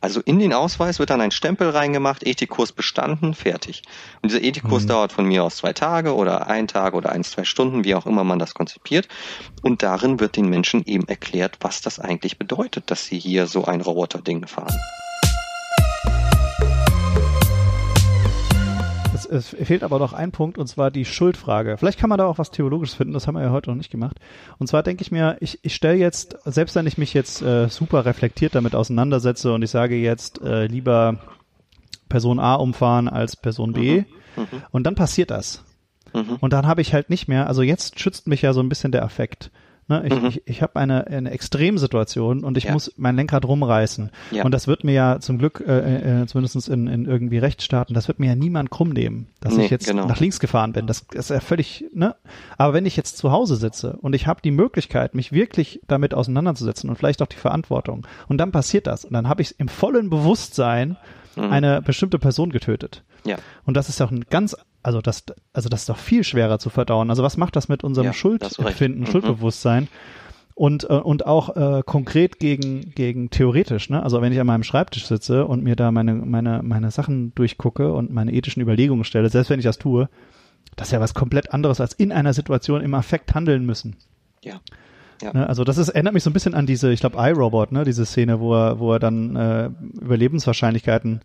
[0.01, 3.83] Also in den Ausweis wird dann ein Stempel reingemacht, Ethikkurs bestanden, fertig.
[4.21, 4.89] Und dieser Ethikkurs mhm.
[4.89, 8.07] dauert von mir aus zwei Tage oder ein Tag oder ein, zwei Stunden, wie auch
[8.07, 9.09] immer man das konzipiert.
[9.63, 13.65] Und darin wird den Menschen eben erklärt, was das eigentlich bedeutet, dass sie hier so
[13.65, 14.77] ein Roboter-Ding fahren.
[19.33, 21.77] Es fehlt aber noch ein Punkt und zwar die Schuldfrage.
[21.79, 23.91] Vielleicht kann man da auch was Theologisches finden, das haben wir ja heute noch nicht
[23.91, 24.19] gemacht.
[24.59, 27.69] Und zwar denke ich mir, ich, ich stelle jetzt, selbst wenn ich mich jetzt äh,
[27.69, 31.19] super reflektiert damit auseinandersetze und ich sage jetzt äh, lieber
[32.09, 34.05] Person A umfahren als Person B
[34.37, 34.43] mhm.
[34.43, 34.63] Mhm.
[34.71, 35.65] und dann passiert das.
[36.13, 36.37] Mhm.
[36.41, 38.93] Und dann habe ich halt nicht mehr, also jetzt schützt mich ja so ein bisschen
[38.93, 39.51] der Affekt.
[39.93, 40.05] Ne?
[40.07, 40.27] Ich, mhm.
[40.27, 42.73] ich, ich habe eine, eine Extremsituation und ich ja.
[42.73, 44.11] muss mein Lenkrad rumreißen.
[44.31, 44.45] Ja.
[44.45, 48.09] Und das wird mir ja zum Glück, äh, äh, zumindest in, in irgendwie Rechtsstaaten, das
[48.09, 50.07] wird mir ja niemand krumm nehmen, dass nee, ich jetzt genau.
[50.07, 50.87] nach links gefahren bin.
[50.87, 52.17] Das, das ist ja völlig, ne?
[52.57, 56.15] Aber wenn ich jetzt zu Hause sitze und ich habe die Möglichkeit, mich wirklich damit
[56.15, 59.69] auseinanderzusetzen und vielleicht auch die Verantwortung, und dann passiert das, und dann habe ich im
[59.69, 60.97] vollen Bewusstsein
[61.37, 61.51] mhm.
[61.51, 63.03] eine bestimmte Person getötet.
[63.25, 63.37] Ja.
[63.65, 66.59] Und das ist ja auch ein ganz also das, also das ist doch viel schwerer
[66.59, 67.11] zu verdauen.
[67.11, 69.07] Also was macht das mit unserem ja, Schuldempfinden, mhm.
[69.07, 69.89] Schuldbewusstsein?
[70.55, 74.03] Und, äh, und auch äh, konkret gegen, gegen theoretisch, ne?
[74.03, 77.93] Also wenn ich an meinem Schreibtisch sitze und mir da meine, meine, meine Sachen durchgucke
[77.93, 80.11] und meine ethischen Überlegungen stelle, selbst wenn ich das tue,
[80.77, 83.97] das ist ja was komplett anderes, als in einer Situation im Affekt handeln müssen.
[84.45, 84.61] Ja.
[85.23, 85.33] Ja.
[85.33, 87.85] Ne, also das ist, erinnert mich so ein bisschen an diese, ich glaube, iRobot, ne,
[87.85, 91.21] diese Szene, wo er, wo er dann äh, Überlebenswahrscheinlichkeiten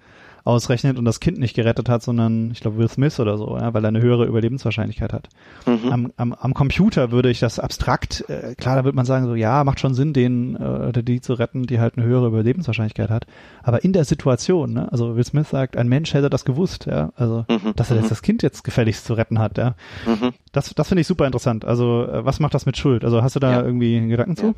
[0.48, 3.74] ausrechnet und das Kind nicht gerettet hat, sondern ich glaube Will Smith oder so, ja,
[3.74, 5.30] weil er eine höhere Überlebenswahrscheinlichkeit hat.
[5.66, 5.92] Mhm.
[5.92, 9.36] Am, am, am Computer würde ich das abstrakt, äh, klar, da würde man sagen, so
[9.36, 13.10] ja, macht schon Sinn, den äh, oder die zu retten, die halt eine höhere Überlebenswahrscheinlichkeit
[13.10, 13.28] hat.
[13.62, 17.12] Aber in der Situation, ne, also Will Smith sagt, ein Mensch hätte das gewusst, ja,
[17.16, 17.74] also mhm.
[17.76, 18.10] dass er jetzt mhm.
[18.10, 19.76] das Kind jetzt gefälligst zu retten hat, ja.
[20.06, 20.34] Mhm.
[20.54, 21.66] Das, das finde ich super interessant.
[21.66, 23.04] Also äh, was macht das mit Schuld?
[23.04, 23.62] Also hast du da ja.
[23.64, 24.56] irgendwie einen Gedanken zu?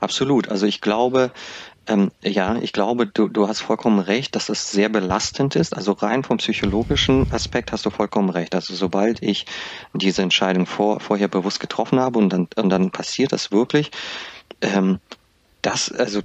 [0.00, 0.48] Absolut.
[0.48, 1.30] Also ich glaube,
[1.90, 5.76] ähm, ja, ich glaube, du, du hast vollkommen recht, dass es sehr belastend ist.
[5.76, 8.54] Also rein vom psychologischen Aspekt hast du vollkommen recht.
[8.54, 9.44] Also sobald ich
[9.92, 13.90] diese Entscheidung vor, vorher bewusst getroffen habe und dann, und dann passiert das wirklich,
[14.60, 15.00] ähm,
[15.62, 16.22] das, also,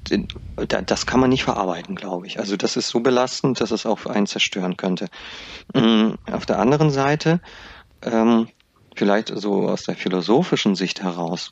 [0.56, 2.40] das kann man nicht verarbeiten, glaube ich.
[2.40, 5.08] Also das ist so belastend, dass es auch einen zerstören könnte.
[5.74, 7.42] Ähm, auf der anderen Seite,
[8.04, 8.48] ähm,
[8.96, 11.52] vielleicht so aus der philosophischen Sicht heraus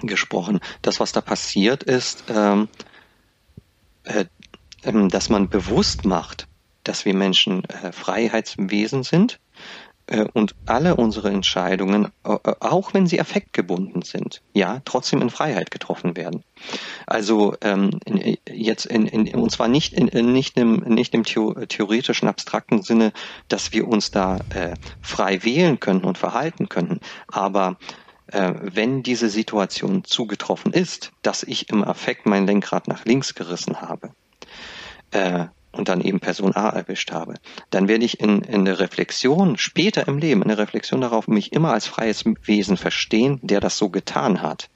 [0.00, 2.68] gesprochen, das, was da passiert ist, ähm, äh, ähm,
[4.86, 6.46] dass man bewusst macht,
[6.84, 9.40] dass wir Menschen äh, Freiheitswesen sind
[10.06, 15.70] äh, und alle unsere Entscheidungen, äh, auch wenn sie affektgebunden sind, ja, trotzdem in Freiheit
[15.70, 16.44] getroffen werden.
[17.06, 17.98] Also ähm,
[18.48, 23.12] jetzt in, in, und zwar nicht in, nicht im nicht im theoretischen abstrakten Sinne,
[23.48, 27.76] dass wir uns da äh, frei wählen können und verhalten können, aber
[28.28, 34.10] wenn diese Situation zugetroffen ist, dass ich im Affekt mein Lenkrad nach links gerissen habe
[35.10, 37.34] äh, und dann eben Person A erwischt habe,
[37.70, 41.52] dann werde ich in, in der Reflexion später im Leben, in der Reflexion darauf, mich
[41.52, 44.70] immer als freies Wesen verstehen, der das so getan hat.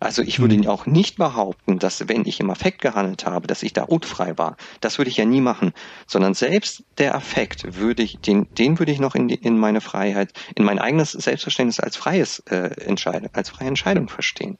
[0.00, 0.68] Also ich würde mhm.
[0.68, 4.56] auch nicht behaupten, dass wenn ich im Affekt gehandelt habe, dass ich da unfrei war.
[4.80, 5.72] Das würde ich ja nie machen,
[6.06, 9.80] sondern selbst der Affekt würde ich, den, den würde ich noch in, die, in meine
[9.80, 14.58] Freiheit, in mein eigenes Selbstverständnis als freies äh, Entscheidung, als freie Entscheidung verstehen.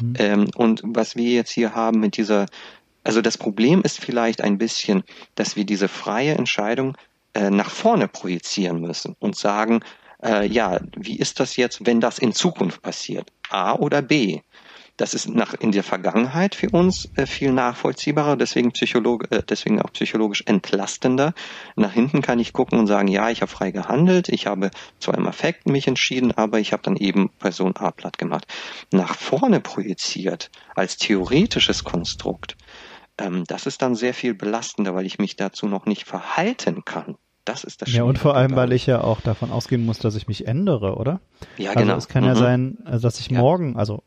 [0.00, 0.14] Mhm.
[0.18, 2.46] Ähm, und was wir jetzt hier haben mit dieser,
[3.04, 5.02] also das Problem ist vielleicht ein bisschen,
[5.34, 6.96] dass wir diese freie Entscheidung
[7.34, 9.80] äh, nach vorne projizieren müssen und sagen,
[10.22, 13.30] äh, ja, wie ist das jetzt, wenn das in Zukunft passiert?
[13.48, 14.40] A oder B?
[15.00, 19.80] Das ist nach, in der Vergangenheit für uns äh, viel nachvollziehbarer, deswegen, Psycholog, äh, deswegen
[19.80, 21.32] auch psychologisch entlastender.
[21.74, 25.10] Nach hinten kann ich gucken und sagen, ja, ich habe frei gehandelt, ich habe zu
[25.10, 28.46] einem Affekt mich entschieden, aber ich habe dann eben Person A platt gemacht.
[28.92, 32.58] Nach vorne projiziert als theoretisches Konstrukt,
[33.20, 37.16] ähm, das ist dann sehr viel belastender, weil ich mich dazu noch nicht verhalten kann.
[37.44, 40.14] Das ist das Ja, und vor allem, weil ich ja auch davon ausgehen muss, dass
[40.14, 41.20] ich mich ändere, oder?
[41.56, 41.96] Ja, also genau.
[41.96, 42.28] Es kann mhm.
[42.28, 43.40] ja sein, also dass ich ja.
[43.40, 44.02] morgen, also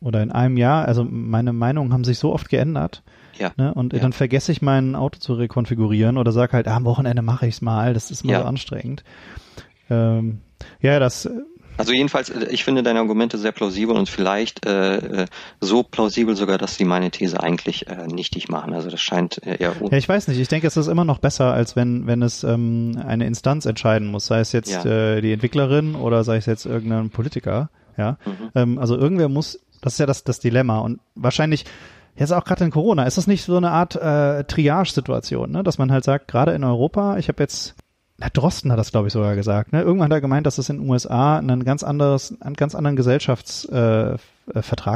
[0.00, 3.02] oder in einem Jahr, also meine Meinungen haben sich so oft geändert.
[3.38, 3.52] Ja.
[3.56, 3.74] Ne?
[3.74, 3.98] Und ja.
[3.98, 7.56] dann vergesse ich mein Auto zu rekonfigurieren oder sage halt, ah, am Wochenende mache ich
[7.56, 8.40] es mal, das ist mal ja.
[8.40, 9.04] so anstrengend.
[9.90, 10.40] Ähm,
[10.80, 11.28] ja, das
[11.76, 15.26] also jedenfalls, äh, ich finde deine Argumente sehr plausibel und vielleicht äh, äh,
[15.60, 18.72] so plausibel sogar, dass sie meine These eigentlich äh, nichtig machen.
[18.74, 19.74] Also das scheint äh, eher.
[19.90, 20.40] Ja, ich weiß nicht.
[20.40, 24.08] Ich denke, es ist immer noch besser, als wenn wenn es ähm, eine Instanz entscheiden
[24.08, 24.84] muss, sei es jetzt ja.
[24.84, 27.70] äh, die Entwicklerin oder sei es jetzt irgendein Politiker.
[27.96, 28.50] Ja, mhm.
[28.54, 29.60] ähm, also irgendwer muss.
[29.82, 31.64] Das ist ja das das Dilemma und wahrscheinlich.
[32.18, 35.62] Jetzt auch gerade in Corona, ist das nicht so eine Art äh, Triage-Situation, ne?
[35.62, 37.74] dass man halt sagt, gerade in Europa, ich habe jetzt
[38.18, 39.72] na, Drosten hat das, glaube ich, sogar gesagt.
[39.72, 39.82] Ne?
[39.82, 42.96] Irgendwann hat er gemeint, dass es in den USA einen ganz anderes, einen ganz anderen
[42.96, 44.20] Gesellschaftsvertrag,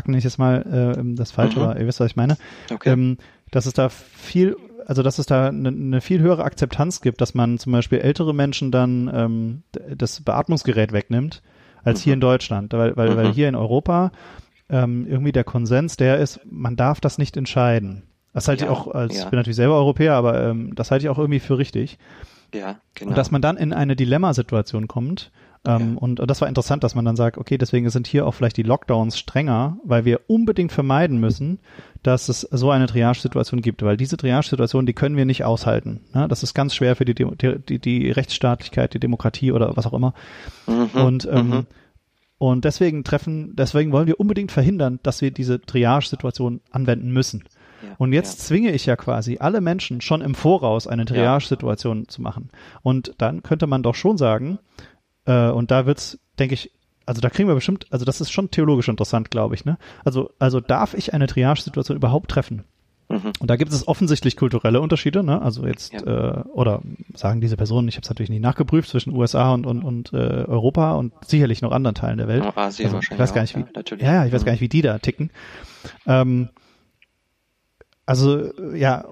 [0.04, 1.64] äh, nenne ich jetzt mal äh, das falsche, mhm.
[1.66, 2.38] aber ihr wisst, was ich meine.
[2.72, 2.90] Okay.
[2.90, 3.18] Ähm,
[3.50, 4.56] dass es da viel,
[4.86, 8.34] also dass es da eine, eine viel höhere Akzeptanz gibt, dass man zum Beispiel ältere
[8.34, 9.62] Menschen dann ähm,
[9.94, 11.42] das Beatmungsgerät wegnimmt,
[11.84, 12.04] als mhm.
[12.04, 12.72] hier in Deutschland.
[12.72, 13.16] Weil, weil, mhm.
[13.16, 14.12] weil hier in Europa
[14.70, 18.04] ähm, irgendwie der Konsens der ist, man darf das nicht entscheiden.
[18.32, 19.24] Das halte ja, ich auch, als ja.
[19.24, 21.98] ich bin natürlich selber Europäer, aber ähm, das halte ich auch irgendwie für richtig.
[22.54, 23.10] Ja, genau.
[23.10, 25.30] Und dass man dann in eine Dilemmasituation kommt.
[25.66, 25.98] Ähm, ja.
[25.98, 28.62] und, das war interessant, dass man dann sagt, okay, deswegen sind hier auch vielleicht die
[28.62, 31.58] Lockdowns strenger, weil wir unbedingt vermeiden müssen,
[32.02, 36.00] dass es so eine Triage-Situation gibt, weil diese Triage-Situation, die können wir nicht aushalten.
[36.14, 36.28] Ne?
[36.28, 40.14] Das ist ganz schwer für die, die, die Rechtsstaatlichkeit, die Demokratie oder was auch immer.
[40.66, 41.66] Mhm, und ähm, mhm.
[42.38, 47.44] und deswegen treffen, deswegen wollen wir unbedingt verhindern, dass wir diese Triage-Situation anwenden müssen.
[48.00, 48.44] Und jetzt ja.
[48.46, 52.08] zwinge ich ja quasi alle Menschen schon im Voraus eine Triage-Situation ja.
[52.08, 52.48] zu machen.
[52.80, 54.58] Und dann könnte man doch schon sagen,
[55.26, 56.72] äh, und da wird's, denke ich,
[57.04, 59.76] also da kriegen wir bestimmt, also das ist schon theologisch interessant, glaube ich, ne?
[60.02, 62.64] Also, also darf ich eine Triage-Situation überhaupt treffen?
[63.10, 63.32] Mhm.
[63.38, 65.42] Und da gibt es offensichtlich kulturelle Unterschiede, ne?
[65.42, 66.38] Also jetzt, ja.
[66.38, 66.80] äh, oder
[67.12, 70.16] sagen diese Personen, ich habe es natürlich nicht nachgeprüft, zwischen USA und, und, und äh,
[70.16, 72.44] Europa und sicherlich noch anderen Teilen der Welt.
[72.56, 73.00] Asien also.
[73.12, 73.64] Ich weiß gar nicht, wie,
[73.98, 74.46] ja, ja, ich weiß mhm.
[74.46, 75.30] gar nicht, wie die da ticken.
[76.06, 76.48] Ähm,
[78.10, 79.04] also ja,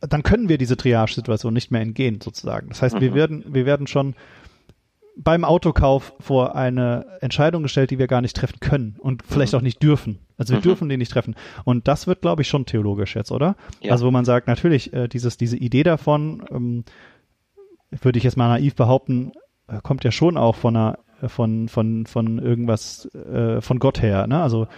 [0.00, 2.70] dann können wir diese Triage-Situation nicht mehr entgehen, sozusagen.
[2.70, 3.00] Das heißt, mhm.
[3.02, 4.14] wir werden, wir werden schon
[5.18, 9.58] beim Autokauf vor eine Entscheidung gestellt, die wir gar nicht treffen können und vielleicht mhm.
[9.58, 10.20] auch nicht dürfen.
[10.38, 10.62] Also wir mhm.
[10.62, 11.34] dürfen die nicht treffen.
[11.64, 13.54] Und das wird, glaube ich, schon theologisch jetzt, oder?
[13.82, 13.92] Ja.
[13.92, 16.84] Also wo man sagt, natürlich, äh, dieses, diese Idee davon, ähm,
[17.90, 19.32] würde ich jetzt mal naiv behaupten,
[19.68, 24.26] äh, kommt ja schon auch von einer, von, von, von irgendwas, äh, von Gott her,
[24.26, 24.42] ne?
[24.42, 24.68] Also äh,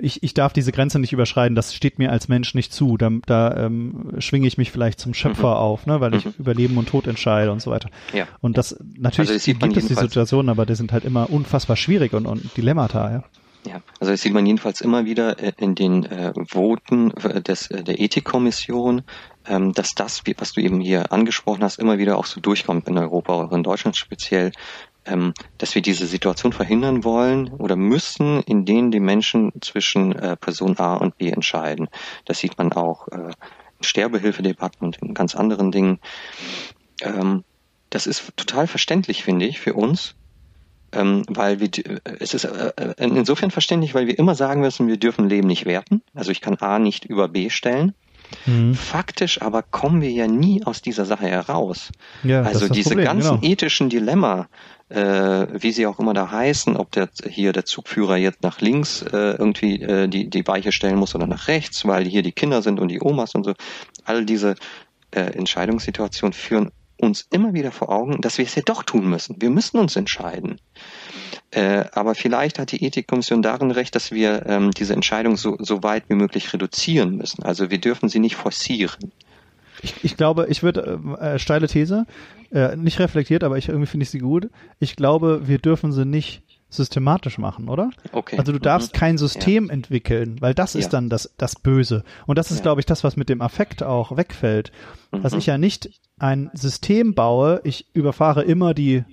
[0.00, 2.96] ich, ich darf diese Grenze nicht überschreiten, das steht mir als Mensch nicht zu.
[2.96, 5.56] Da, da ähm, schwinge ich mich vielleicht zum Schöpfer mhm.
[5.56, 6.34] auf, ne, weil ich mhm.
[6.38, 7.88] über Leben und Tod entscheide und so weiter.
[8.12, 8.26] Ja.
[8.40, 12.12] Und das natürlich also gibt es die Situationen, aber die sind halt immer unfassbar schwierig
[12.12, 13.24] und, und Dilemmata, ja.
[13.66, 17.68] Ja, also das sieht man jedenfalls immer wieder äh, in den äh, Voten äh, des,
[17.68, 19.02] der Ethikkommission,
[19.46, 22.96] ähm, dass das, was du eben hier angesprochen hast, immer wieder auch so durchkommt in
[22.96, 24.52] Europa, auch in Deutschland speziell,
[25.04, 30.36] ähm, dass wir diese Situation verhindern wollen oder müssen, in denen die Menschen zwischen äh,
[30.36, 31.88] Person A und B entscheiden.
[32.24, 33.32] Das sieht man auch äh,
[33.78, 36.00] in Sterbehilfedebatten und in ganz anderen Dingen.
[37.02, 37.44] Ähm,
[37.90, 40.14] das ist total verständlich, finde ich, für uns,
[40.92, 44.88] ähm, weil wir, äh, es ist äh, äh, insofern verständlich, weil wir immer sagen müssen,
[44.88, 46.02] wir dürfen Leben nicht werten.
[46.14, 47.94] Also ich kann A nicht über B stellen.
[48.46, 48.74] Mhm.
[48.74, 51.90] Faktisch aber kommen wir ja nie aus dieser Sache heraus.
[52.22, 53.52] Ja, also diese Problem, ganzen genau.
[53.52, 54.48] ethischen Dilemma,
[54.88, 59.02] äh, wie sie auch immer da heißen, ob der hier der Zugführer jetzt nach links
[59.02, 62.62] äh, irgendwie äh, die, die Weiche stellen muss oder nach rechts, weil hier die Kinder
[62.62, 63.54] sind und die Omas und so.
[64.04, 64.54] All diese
[65.10, 69.36] äh, Entscheidungssituationen führen uns immer wieder vor Augen, dass wir es ja doch tun müssen.
[69.40, 70.60] Wir müssen uns entscheiden.
[71.50, 75.82] Äh, aber vielleicht hat die Ethikkommission darin recht, dass wir ähm, diese Entscheidung so, so
[75.82, 77.42] weit wie möglich reduzieren müssen.
[77.42, 79.12] Also wir dürfen sie nicht forcieren.
[79.82, 82.06] Ich, ich glaube, ich würde, äh, steile These,
[82.52, 84.50] äh, nicht reflektiert, aber ich irgendwie finde ich sie gut.
[84.78, 87.90] Ich glaube, wir dürfen sie nicht systematisch machen, oder?
[88.12, 88.38] Okay.
[88.38, 88.98] Also du darfst mhm.
[88.98, 89.72] kein System ja.
[89.72, 90.90] entwickeln, weil das ist ja.
[90.90, 92.04] dann das, das Böse.
[92.26, 92.62] Und das ist, ja.
[92.62, 94.72] glaube ich, das, was mit dem Affekt auch wegfällt.
[95.12, 95.22] Mhm.
[95.22, 99.04] Dass ich ja nicht ein System baue, ich überfahre immer die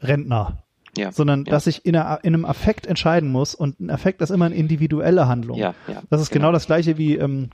[0.00, 0.62] Rentner.
[0.96, 1.50] Ja, sondern ja.
[1.50, 4.54] dass ich in, einer, in, einem Affekt entscheiden muss und ein Affekt ist immer eine
[4.54, 5.58] individuelle Handlung.
[5.58, 7.50] Ja, ja, das ist genau, genau das gleiche wie ähm,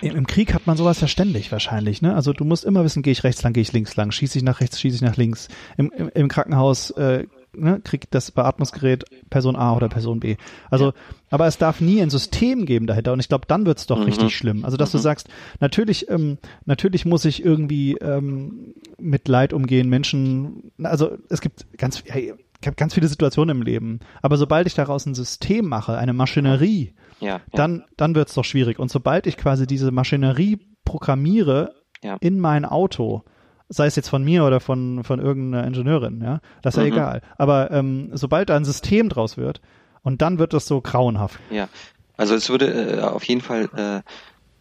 [0.00, 2.14] im, Im Krieg hat man sowas ja ständig wahrscheinlich, ne?
[2.14, 4.44] Also du musst immer wissen, gehe ich rechts lang, gehe ich links lang, schieße ich
[4.44, 5.48] nach rechts, schieße ich nach links.
[5.76, 10.36] Im, im, im Krankenhaus äh, ne, kriegt das Beatmungsgerät Person A oder Person B.
[10.70, 10.92] Also, ja.
[11.30, 14.04] aber es darf nie ein System geben dahinter und ich glaube, dann wird's doch mhm.
[14.04, 14.64] richtig schlimm.
[14.64, 14.98] Also, dass mhm.
[14.98, 15.28] du sagst,
[15.60, 22.02] natürlich, ähm, natürlich muss ich irgendwie ähm, mit Leid umgehen, Menschen, also es gibt ganz,
[22.06, 26.94] hey, ganz viele Situationen im Leben, aber sobald ich daraus ein System mache, eine Maschinerie,
[27.20, 28.78] ja, dann, dann wird's doch schwierig.
[28.78, 31.74] Und sobald ich quasi diese Maschinerie programmiere
[32.20, 33.24] in mein Auto,
[33.70, 36.88] sei es jetzt von mir oder von, von irgendeiner Ingenieurin, ja, das ist mhm.
[36.88, 37.22] ja egal.
[37.38, 39.62] Aber ähm, sobald da ein System draus wird,
[40.02, 41.38] und dann wird das so grauenhaft.
[41.50, 41.68] Ja,
[42.16, 44.02] also es würde äh, auf jeden Fall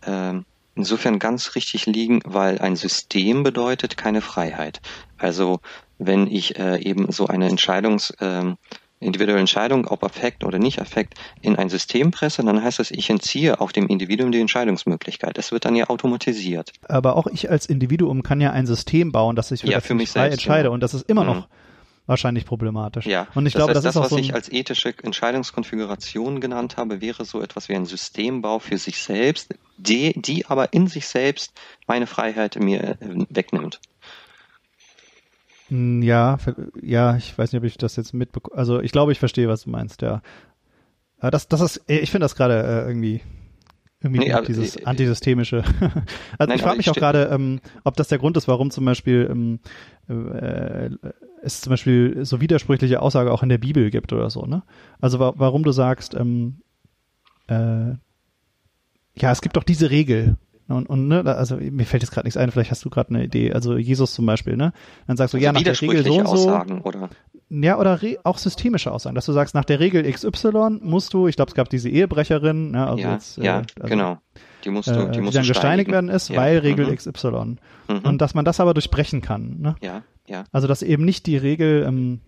[0.05, 0.41] äh, äh,
[0.75, 4.81] insofern ganz richtig liegen, weil ein System bedeutet keine Freiheit.
[5.17, 5.59] Also
[5.97, 8.53] wenn ich äh, eben so eine Entscheidungs äh,
[8.99, 13.09] individuelle Entscheidung, ob Affekt oder nicht Affekt, in ein System presse, dann heißt das, ich
[13.09, 15.37] entziehe auch dem Individuum die Entscheidungsmöglichkeit.
[15.37, 16.73] Das wird dann ja automatisiert.
[16.87, 20.09] Aber auch ich als Individuum kann ja ein System bauen, dass ich, ja, für mich
[20.09, 20.69] frei selbst, entscheide.
[20.69, 20.73] Ja.
[20.73, 21.27] Und das ist immer mhm.
[21.27, 21.47] noch
[22.09, 23.05] wahrscheinlich problematisch.
[23.05, 26.41] Ja, und ich das glaube, heißt, das, das, ist was so ich als ethische Entscheidungskonfiguration
[26.41, 30.87] genannt habe, wäre so etwas wie ein Systembau für sich selbst, die, die aber in
[30.87, 31.53] sich selbst
[31.87, 33.79] meine Freiheit mir äh, wegnimmt.
[35.69, 36.37] Mm, Ja,
[36.81, 38.57] ja, ich weiß nicht, ob ich das jetzt mitbekomme.
[38.57, 40.21] Also ich glaube, ich verstehe, was du meinst, ja.
[41.19, 43.21] Aber das, das ist, ich finde das gerade äh, irgendwie,
[44.01, 45.57] irgendwie Nee, aber, dieses äh, antisystemische.
[46.37, 48.47] also Nein, ich frage aber mich ich auch gerade, ähm, ob das der Grund ist,
[48.47, 49.59] warum zum Beispiel ähm,
[50.07, 50.89] äh,
[51.41, 54.63] es zum Beispiel so widersprüchliche Aussage auch in der Bibel gibt oder so, ne?
[55.01, 56.61] Also wa warum du sagst, ähm,
[57.47, 57.95] äh,
[59.15, 60.37] ja, es gibt doch diese Regel.
[60.69, 63.23] Und, und ne, also mir fällt jetzt gerade nichts ein, vielleicht hast du gerade eine
[63.23, 63.53] Idee.
[63.53, 64.71] Also Jesus zum Beispiel, ne?
[65.07, 66.31] Dann sagst du, ja, nach der Regel so und so.
[66.33, 67.09] Aussagen, oder?
[67.49, 71.35] Ja, oder auch systemische Aussagen, dass du sagst, nach der Regel XY musst du, ich
[71.35, 74.17] glaube, es gab diese Ehebrecherin, ne, also ja, jetzt, äh, ja, also, genau.
[74.63, 76.95] Die musst du, äh, die die musst dann gesteinigt werden ist, Ja, weil Regel mhm,
[76.95, 77.55] XY.
[77.87, 77.97] mhm.
[78.03, 79.57] Und dass man das aber durchbrechen kann.
[79.59, 79.75] Ne?
[79.81, 82.19] ja, ja, Also dass eben nicht die Regel, ähm,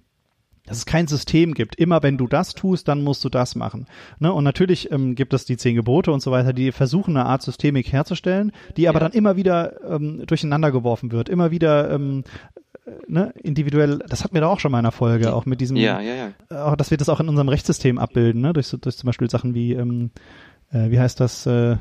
[0.71, 1.75] dass es kein System gibt.
[1.75, 3.87] Immer wenn du das tust, dann musst du das machen.
[4.19, 4.31] Ne?
[4.33, 7.41] Und natürlich ähm, gibt es die zehn Gebote und so weiter, die versuchen eine Art
[7.41, 9.07] Systemik herzustellen, die aber Ja.
[9.09, 12.23] dann immer wieder ähm, durcheinander geworfen wird, immer wieder ähm,
[12.85, 13.99] äh, ne, individuell.
[14.07, 16.31] Das hatten wir da auch schon mal in einer Folge, auch mit diesem ja, ja,
[16.49, 16.65] ja.
[16.65, 18.53] auch, dass wir das auch in unserem Rechtssystem abbilden, ne?
[18.53, 20.11] durch, durch zum Beispiel Sachen wie, ähm,
[20.71, 21.75] äh, wie heißt das, äh,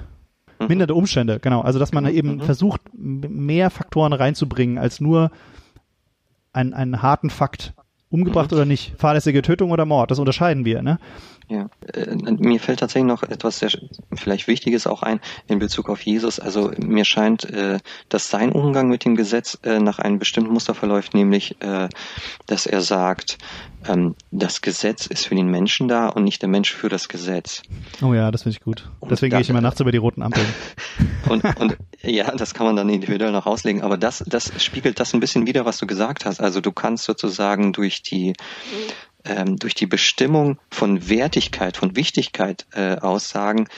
[0.58, 0.66] Mhm.
[0.68, 1.62] minderte Umstände, genau.
[1.62, 2.40] Also dass man Mhm, eben mhm.
[2.42, 5.30] versucht, m- mehr Faktoren reinzubringen, als nur
[6.52, 7.72] einen, einen harten Fakt.
[8.10, 8.56] Umgebracht Mhm.
[8.56, 10.98] oder nicht, fahrlässige Tötung oder Mord, das unterscheiden wir, ne?
[11.50, 13.70] Ja, äh, mir fällt tatsächlich noch etwas sehr
[14.14, 16.38] vielleicht Wichtiges auch ein in Bezug auf Jesus.
[16.38, 20.74] Also mir scheint, äh, dass sein Umgang mit dem Gesetz äh, nach einem bestimmten Muster
[20.74, 21.56] verläuft, nämlich,
[22.46, 23.38] dass er sagt,
[23.86, 27.62] ähm, das Gesetz ist für den Menschen da und nicht der Mensch für das Gesetz.
[28.02, 28.90] Oh ja, das finde ich gut.
[29.00, 30.46] Und Deswegen gehe ich immer nachts über die roten Ampeln.
[31.28, 35.12] Und, und ja, das kann man dann individuell noch auslegen, aber das, das spiegelt das
[35.12, 36.40] ein bisschen wider, was du gesagt hast.
[36.40, 38.32] Also du kannst sozusagen durch die
[39.24, 43.68] ähm, durch die Bestimmung von Wertigkeit, von Wichtigkeit äh, aussagen,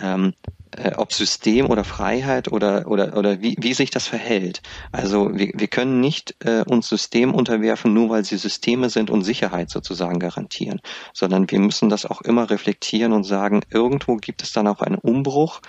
[0.00, 0.34] ähm,
[0.76, 4.62] äh, ob System oder Freiheit oder oder oder wie, wie sich das verhält.
[4.92, 9.22] Also wir, wir können nicht äh, uns System unterwerfen, nur weil sie Systeme sind und
[9.22, 10.80] Sicherheit sozusagen garantieren,
[11.12, 14.98] sondern wir müssen das auch immer reflektieren und sagen, irgendwo gibt es dann auch einen
[14.98, 15.60] Umbruch,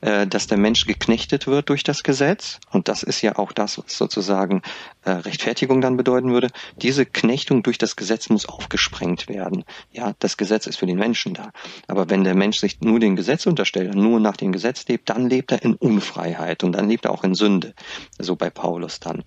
[0.00, 3.78] äh, dass der Mensch geknechtet wird durch das Gesetz und das ist ja auch das,
[3.78, 4.62] was sozusagen
[5.04, 6.50] äh, Rechtfertigung dann bedeuten würde.
[6.76, 9.64] Diese Knechtung durch das Gesetz muss aufgesprengt werden.
[9.92, 11.50] Ja, das Gesetz ist für den Menschen da.
[11.88, 15.28] Aber wenn der Mensch sich nur dem Gesetz unterstellt nur nach dem Gesetz lebt, dann
[15.28, 17.74] lebt er in Unfreiheit und dann lebt er auch in Sünde.
[18.18, 19.24] So bei Paulus dann.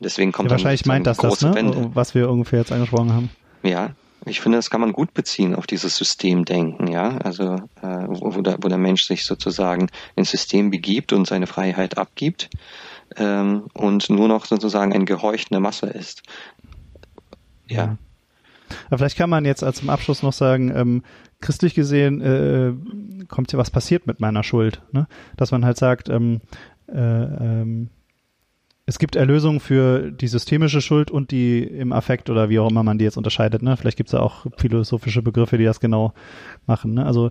[0.00, 1.54] Deswegen kommt Ja, wahrscheinlich meint das das, ne?
[1.54, 1.90] Wende.
[1.94, 3.30] Was wir ungefähr jetzt angesprochen haben.
[3.62, 3.94] Ja,
[4.26, 7.18] ich finde, das kann man gut beziehen auf dieses Systemdenken, ja.
[7.18, 11.46] Also äh, wo, wo, der, wo der Mensch sich sozusagen ins System begibt und seine
[11.46, 12.50] Freiheit abgibt
[13.16, 16.22] ähm, und nur noch sozusagen ein Gehorcht in der Masse ist.
[17.66, 17.96] Ja.
[18.88, 21.02] Aber vielleicht kann man jetzt als zum Abschluss noch sagen, ähm,
[21.40, 22.72] christlich gesehen äh,
[23.28, 25.06] kommt ja was passiert mit meiner Schuld, ne?
[25.36, 26.40] Dass man halt sagt, ähm,
[26.88, 27.90] äh, ähm,
[28.86, 32.82] es gibt Erlösung für die systemische Schuld und die im Affekt oder wie auch immer
[32.82, 33.76] man die jetzt unterscheidet, ne?
[33.76, 36.12] Vielleicht gibt es da auch philosophische Begriffe, die das genau
[36.66, 37.06] machen, ne?
[37.06, 37.30] Also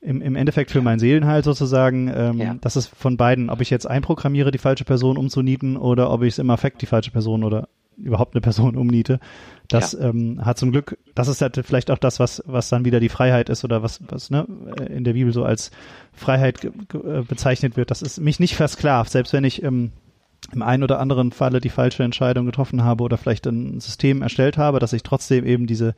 [0.00, 2.54] im, im Endeffekt für mein Seelenheil sozusagen, ähm, Ja.
[2.60, 6.34] das ist von beiden, ob ich jetzt einprogrammiere, die falsche Person umzunieten oder ob ich
[6.34, 9.20] es im Affekt die falsche Person oder überhaupt eine Person umniete.
[9.68, 13.00] Das ähm, hat zum Glück, das ist halt vielleicht auch das, was, was dann wieder
[13.00, 14.46] die Freiheit ist oder was, was ne,
[14.88, 15.70] in der Bibel so als
[16.12, 16.70] Freiheit äh,
[17.22, 17.90] bezeichnet wird.
[17.90, 19.92] Das ist mich nicht versklavt, selbst wenn ich ähm,
[20.52, 24.56] im einen oder anderen Falle die falsche Entscheidung getroffen habe oder vielleicht ein System erstellt
[24.56, 25.94] habe, dass ich trotzdem eben diese,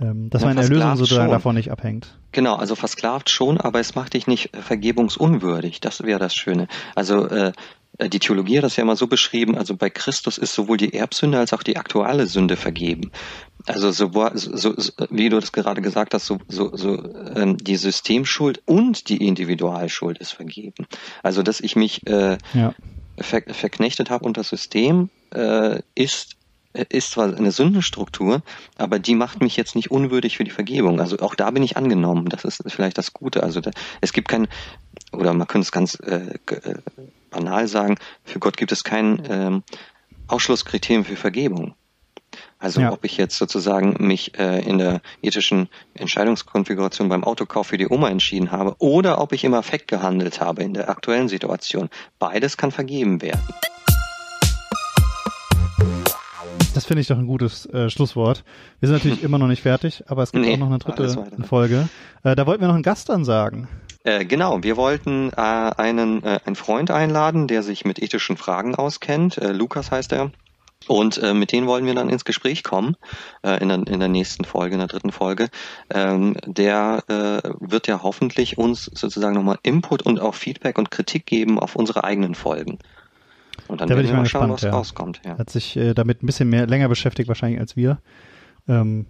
[0.00, 1.32] ähm, dass Ja, meine Erlösung sozusagen schon.
[1.32, 2.18] davon nicht abhängt.
[2.32, 5.80] Genau, also versklavt schon, aber es macht dich nicht vergebungsunwürdig.
[5.80, 6.68] Das wäre das Schöne.
[6.94, 7.52] Also äh,
[7.98, 11.38] die Theologie hat das ja immer so beschrieben, also bei Christus ist sowohl die Erbsünde
[11.38, 13.10] als auch die aktuelle Sünde vergeben.
[13.66, 16.96] Also so, so, so wie du das gerade gesagt hast, so, so, so
[17.36, 20.86] ähm, die Systemschuld und die Individualschuld ist vergeben.
[21.22, 22.74] Also dass ich mich äh, Ja.
[23.20, 26.36] ver verknechtet habe unter das System, äh, ist
[26.72, 28.42] ist zwar eine Sündenstruktur,
[28.78, 31.00] aber die macht mich jetzt nicht unwürdig für die Vergebung.
[31.00, 32.28] Also auch da bin ich angenommen.
[32.28, 33.42] Das ist vielleicht das Gute.
[33.42, 34.46] Also da, es gibt kein,
[35.10, 36.74] oder man könnte es ganz äh, äh,
[37.30, 39.62] banal sagen, für Gott gibt es kein ähm,
[40.28, 41.74] Ausschlusskriterium für Vergebung.
[42.58, 42.92] Also Ja.
[42.92, 48.08] ob ich jetzt sozusagen mich äh, in der ethischen Entscheidungskonfiguration beim Autokauf für die Oma
[48.10, 51.88] entschieden habe oder ob ich im Affekt gehandelt habe in der aktuellen Situation.
[52.18, 53.40] Beides kann vergeben werden.
[56.74, 58.44] Das finde ich doch ein gutes äh, Schlusswort.
[58.78, 61.26] Wir sind natürlich immer noch nicht fertig, aber es gibt Nee, auch noch eine dritte.
[61.48, 61.88] Folge.
[62.22, 63.66] Äh, da wollten wir noch einen Gast ansagen.
[64.04, 68.74] Äh, genau, wir wollten äh, einen, äh, einen Freund einladen, der sich mit ethischen Fragen
[68.74, 69.38] auskennt.
[69.38, 70.30] Äh, Lukas heißt er.
[70.88, 72.96] Und äh, mit denen wollen wir dann ins Gespräch kommen
[73.42, 75.48] äh, in, der, in der nächsten Folge, in der dritten Folge.
[75.90, 81.26] Ähm, der äh, wird ja hoffentlich uns sozusagen nochmal Input und auch Feedback und Kritik
[81.26, 82.78] geben auf unsere eigenen Folgen.
[83.68, 84.70] Und dann Da werden ich wir mal mal schauen, gespannt, was ja.
[84.70, 85.20] rauskommt.
[85.24, 85.38] Ja.
[85.38, 87.98] Hat sich äh, damit ein bisschen mehr länger beschäftigt wahrscheinlich als wir.
[88.66, 89.04] Ähm,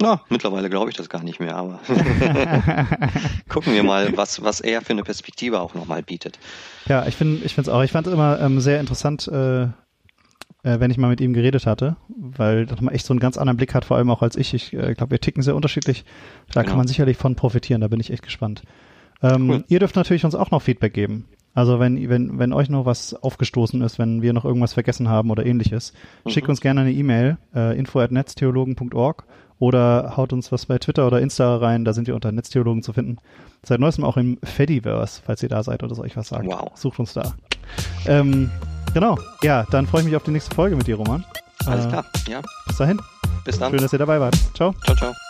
[0.00, 1.78] Na, mittlerweile glaube ich das gar nicht mehr, aber
[3.48, 6.38] gucken wir mal, was, was er für eine Perspektive auch nochmal bietet.
[6.86, 7.82] Ja, ich finde es auch.
[7.82, 9.68] Ich fand es immer ähm, sehr interessant, äh, äh,
[10.62, 13.56] wenn ich mal mit ihm geredet hatte, weil das mal echt so einen ganz anderen
[13.56, 14.54] Blick hat, vor allem auch als ich.
[14.54, 16.04] Ich äh, glaube, wir ticken sehr unterschiedlich.
[16.52, 16.70] Da Genau.
[16.70, 18.62] kann man sicherlich von profitieren, da bin ich echt gespannt.
[19.22, 19.64] Ähm, Cool.
[19.68, 21.26] Ihr dürft natürlich uns auch noch Feedback geben.
[21.52, 25.30] Also wenn, wenn, wenn euch noch was aufgestoßen ist, wenn wir noch irgendwas vergessen haben
[25.30, 25.92] oder ähnliches,
[26.28, 29.24] schickt uns gerne eine E-Mail, äh, info.netztheologen.org
[29.60, 32.92] oder haut uns was bei Twitter oder Insta rein, da sind wir unter Netztheologen zu
[32.92, 33.18] finden.
[33.62, 36.46] Seit neuestem auch im Fediverse, falls ihr da seid oder so euch was sagt.
[36.46, 36.72] Wow.
[36.74, 37.34] Sucht uns da.
[38.06, 38.50] Ähm,
[38.94, 39.18] genau.
[39.42, 41.24] Ja, dann freue ich mich auf die nächste Folge mit dir, Roman.
[41.66, 42.04] Alles Äh, klar.
[42.26, 43.00] Ja, Bis dahin.
[43.44, 43.70] bis dann.
[43.70, 44.36] Schön, dass ihr dabei wart.
[44.54, 44.74] Ciao.
[44.84, 45.29] Ciao, ciao.